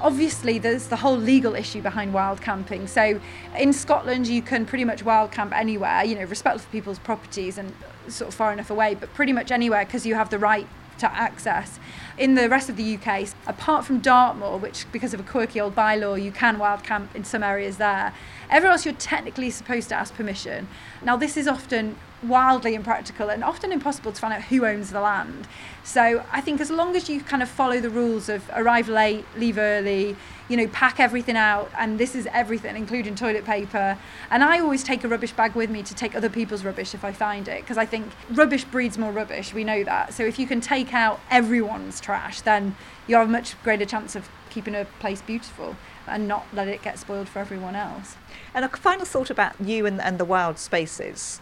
Obviously, 0.00 0.58
there's 0.58 0.86
the 0.86 0.96
whole 0.96 1.16
legal 1.16 1.54
issue 1.54 1.82
behind 1.82 2.14
wild 2.14 2.40
camping. 2.40 2.86
So, 2.86 3.20
in 3.54 3.70
Scotland, 3.74 4.26
you 4.26 4.40
can 4.40 4.64
pretty 4.64 4.84
much 4.84 5.04
wild 5.04 5.30
camp 5.30 5.54
anywhere, 5.54 6.04
you 6.04 6.14
know, 6.14 6.24
respectful 6.24 6.64
of 6.64 6.72
people's 6.72 6.98
properties 6.98 7.58
and 7.58 7.70
sort 8.08 8.28
of 8.28 8.34
far 8.34 8.50
enough 8.50 8.70
away, 8.70 8.94
but 8.94 9.12
pretty 9.12 9.34
much 9.34 9.50
anywhere 9.50 9.84
because 9.84 10.06
you 10.06 10.14
have 10.14 10.30
the 10.30 10.38
right 10.38 10.66
to 11.00 11.12
access. 11.12 11.78
In 12.16 12.34
the 12.34 12.48
rest 12.48 12.68
of 12.68 12.76
the 12.76 12.96
UK, 12.96 13.28
apart 13.46 13.84
from 13.84 14.00
Dartmoor, 14.00 14.58
which 14.58 14.86
because 14.92 15.12
of 15.12 15.20
a 15.20 15.22
quirky 15.22 15.60
old 15.60 15.74
bylaw 15.74 16.22
you 16.22 16.32
can 16.32 16.58
wild 16.58 16.82
camp 16.84 17.14
in 17.14 17.24
some 17.24 17.42
areas 17.42 17.78
there, 17.78 18.12
everywhere 18.48 18.72
else 18.72 18.84
you're 18.84 18.94
technically 18.94 19.50
supposed 19.50 19.88
to 19.88 19.94
ask 19.94 20.14
permission. 20.14 20.68
Now, 21.02 21.16
this 21.16 21.36
is 21.36 21.48
often 21.48 21.96
wildly 22.22 22.74
impractical 22.74 23.30
and 23.30 23.42
often 23.42 23.72
impossible 23.72 24.12
to 24.12 24.20
find 24.20 24.34
out 24.34 24.42
who 24.42 24.66
owns 24.66 24.90
the 24.90 25.00
land. 25.00 25.48
So 25.82 26.24
I 26.30 26.40
think 26.40 26.60
as 26.60 26.70
long 26.70 26.94
as 26.94 27.08
you 27.08 27.20
kind 27.22 27.42
of 27.42 27.48
follow 27.48 27.80
the 27.80 27.90
rules 27.90 28.28
of 28.28 28.48
arrive 28.54 28.88
late, 28.88 29.24
leave 29.36 29.56
early, 29.56 30.16
you 30.50 30.56
know, 30.58 30.66
pack 30.66 31.00
everything 31.00 31.36
out, 31.36 31.70
and 31.78 31.98
this 31.98 32.14
is 32.14 32.28
everything, 32.32 32.76
including 32.76 33.14
toilet 33.14 33.46
paper. 33.46 33.96
And 34.30 34.44
I 34.44 34.58
always 34.58 34.82
take 34.82 35.04
a 35.04 35.08
rubbish 35.08 35.32
bag 35.32 35.54
with 35.54 35.70
me 35.70 35.82
to 35.82 35.94
take 35.94 36.14
other 36.14 36.28
people's 36.28 36.64
rubbish 36.64 36.92
if 36.94 37.04
I 37.04 37.12
find 37.12 37.48
it, 37.48 37.62
because 37.62 37.78
I 37.78 37.86
think 37.86 38.12
rubbish 38.30 38.64
breeds 38.64 38.98
more 38.98 39.12
rubbish. 39.12 39.54
We 39.54 39.64
know 39.64 39.82
that. 39.84 40.12
So 40.12 40.24
if 40.24 40.38
you 40.38 40.46
can 40.46 40.60
take 40.60 40.92
out 40.92 41.20
everyone's 41.30 42.00
trash, 42.00 42.42
then 42.42 42.76
you 43.06 43.16
have 43.16 43.28
a 43.28 43.32
much 43.32 43.60
greater 43.62 43.86
chance 43.86 44.14
of 44.14 44.28
keeping 44.50 44.74
a 44.74 44.84
place 44.98 45.22
beautiful 45.22 45.76
and 46.06 46.28
not 46.28 46.46
let 46.52 46.68
it 46.68 46.82
get 46.82 46.98
spoiled 46.98 47.28
for 47.28 47.38
everyone 47.38 47.76
else. 47.76 48.16
And 48.52 48.64
a 48.64 48.68
final 48.68 49.06
thought 49.06 49.30
about 49.30 49.58
you 49.60 49.86
and, 49.86 50.00
and 50.00 50.18
the 50.18 50.24
wild 50.26 50.58
spaces 50.58 51.40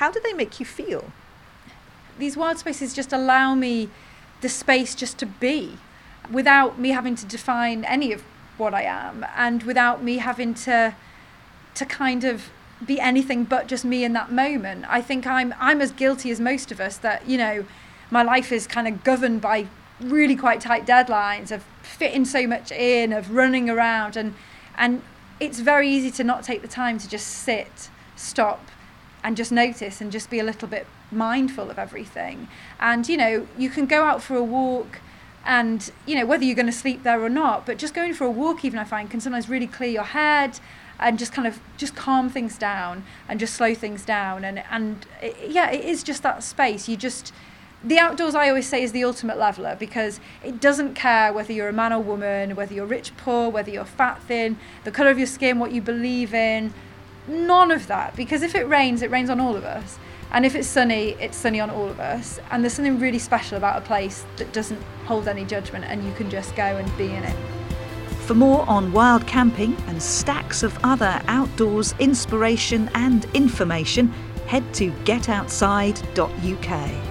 how 0.00 0.10
do 0.10 0.18
they 0.20 0.32
make 0.32 0.58
you 0.58 0.64
feel? 0.64 1.12
These 2.18 2.36
wild 2.36 2.58
spaces 2.58 2.94
just 2.94 3.12
allow 3.12 3.54
me 3.54 3.90
the 4.40 4.48
space 4.48 4.94
just 4.94 5.18
to 5.18 5.26
be 5.26 5.76
without 6.30 6.78
me 6.78 6.90
having 6.90 7.14
to 7.16 7.26
define 7.26 7.84
any 7.84 8.12
of 8.12 8.22
what 8.56 8.74
I 8.74 8.82
am 8.82 9.26
and 9.36 9.62
without 9.62 10.02
me 10.02 10.18
having 10.18 10.54
to 10.54 10.94
to 11.74 11.86
kind 11.86 12.24
of 12.24 12.50
be 12.84 13.00
anything 13.00 13.44
but 13.44 13.66
just 13.66 13.84
me 13.84 14.04
in 14.04 14.12
that 14.14 14.30
moment. 14.32 14.84
I 14.88 15.00
think 15.00 15.26
I'm 15.26 15.54
I'm 15.58 15.80
as 15.80 15.90
guilty 15.92 16.30
as 16.30 16.40
most 16.40 16.70
of 16.70 16.80
us 16.80 16.96
that, 16.98 17.26
you 17.28 17.38
know, 17.38 17.64
my 18.10 18.22
life 18.22 18.52
is 18.52 18.66
kind 18.66 18.88
of 18.88 19.04
governed 19.04 19.40
by 19.40 19.66
really 20.00 20.36
quite 20.36 20.60
tight 20.60 20.86
deadlines 20.86 21.50
of 21.50 21.64
fitting 21.82 22.24
so 22.24 22.46
much 22.46 22.72
in, 22.72 23.12
of 23.12 23.30
running 23.30 23.68
around 23.68 24.16
and 24.16 24.34
and 24.76 25.02
it's 25.38 25.60
very 25.60 25.88
easy 25.88 26.10
to 26.10 26.24
not 26.24 26.42
take 26.42 26.60
the 26.60 26.68
time 26.68 26.98
to 26.98 27.08
just 27.08 27.26
sit, 27.26 27.88
stop, 28.14 28.68
and 29.24 29.36
just 29.36 29.50
notice 29.50 30.00
and 30.00 30.12
just 30.12 30.28
be 30.28 30.38
a 30.38 30.44
little 30.44 30.68
bit 30.68 30.86
mindful 31.10 31.70
of 31.70 31.78
everything. 31.78 32.46
And 32.78 33.08
you 33.08 33.16
know, 33.16 33.46
you 33.56 33.70
can 33.70 33.86
go 33.86 34.04
out 34.04 34.22
for 34.22 34.36
a 34.36 34.44
walk 34.44 35.00
and 35.44 35.90
you 36.06 36.14
know 36.14 36.26
whether 36.26 36.44
you're 36.44 36.54
going 36.54 36.66
to 36.66 36.72
sleep 36.72 37.02
there 37.02 37.22
or 37.22 37.28
not 37.28 37.64
but 37.64 37.78
just 37.78 37.94
going 37.94 38.12
for 38.12 38.24
a 38.24 38.30
walk 38.30 38.64
even 38.64 38.78
i 38.78 38.84
find 38.84 39.10
can 39.10 39.20
sometimes 39.20 39.48
really 39.48 39.66
clear 39.66 39.88
your 39.88 40.04
head 40.04 40.60
and 41.00 41.18
just 41.18 41.32
kind 41.32 41.48
of 41.48 41.58
just 41.76 41.96
calm 41.96 42.28
things 42.28 42.58
down 42.58 43.02
and 43.26 43.40
just 43.40 43.54
slow 43.54 43.74
things 43.74 44.04
down. 44.04 44.44
And 44.44 44.62
and 44.70 45.06
it, 45.20 45.36
yeah 45.48 45.70
it 45.70 45.84
is 45.84 46.02
just 46.02 46.22
that 46.22 46.44
space. 46.44 46.88
You 46.88 46.96
just 46.96 47.32
the 47.82 47.98
outdoors 47.98 48.34
i 48.34 48.46
always 48.46 48.68
say 48.68 48.82
is 48.82 48.92
the 48.92 49.02
ultimate 49.02 49.38
leveler 49.38 49.74
because 49.80 50.20
it 50.44 50.60
doesn't 50.60 50.92
care 50.92 51.32
whether 51.32 51.50
you're 51.50 51.70
a 51.70 51.72
man 51.72 51.94
or 51.94 51.98
woman 51.98 52.54
whether 52.54 52.74
you're 52.74 52.84
rich 52.84 53.10
poor 53.16 53.48
whether 53.48 53.70
you're 53.70 53.86
fat 53.86 54.22
thin 54.24 54.58
the 54.84 54.90
color 54.90 55.08
of 55.08 55.16
your 55.16 55.26
skin 55.26 55.58
what 55.58 55.72
you 55.72 55.80
believe 55.80 56.34
in 56.34 56.74
none 57.26 57.70
of 57.70 57.86
that. 57.86 58.14
Because 58.16 58.42
if 58.42 58.54
it 58.54 58.68
rains 58.68 59.00
it 59.00 59.10
rains 59.10 59.30
on 59.30 59.40
all 59.40 59.56
of 59.56 59.64
us 59.64 59.98
and 60.32 60.46
if 60.46 60.54
it's 60.54 60.68
sunny, 60.68 61.16
it's 61.20 61.36
sunny 61.36 61.58
on 61.60 61.70
all 61.70 61.88
of 61.88 61.98
us. 61.98 62.38
And 62.50 62.62
there's 62.62 62.74
something 62.74 63.00
really 63.00 63.18
special 63.18 63.58
about 63.58 63.78
a 63.78 63.80
place 63.80 64.24
that 64.36 64.52
doesn't 64.52 64.80
hold 65.04 65.26
any 65.26 65.44
judgment 65.44 65.84
and 65.86 66.04
you 66.04 66.12
can 66.14 66.30
just 66.30 66.54
go 66.54 66.62
and 66.62 66.96
be 66.96 67.06
in 67.06 67.24
it. 67.24 67.36
For 68.26 68.34
more 68.34 68.64
on 68.68 68.92
wild 68.92 69.26
camping 69.26 69.76
and 69.88 70.00
stacks 70.00 70.62
of 70.62 70.78
other 70.84 71.20
outdoors 71.26 71.96
inspiration 71.98 72.88
and 72.94 73.24
information, 73.34 74.12
head 74.46 74.72
to 74.74 74.92
getoutside.uk. 75.04 77.09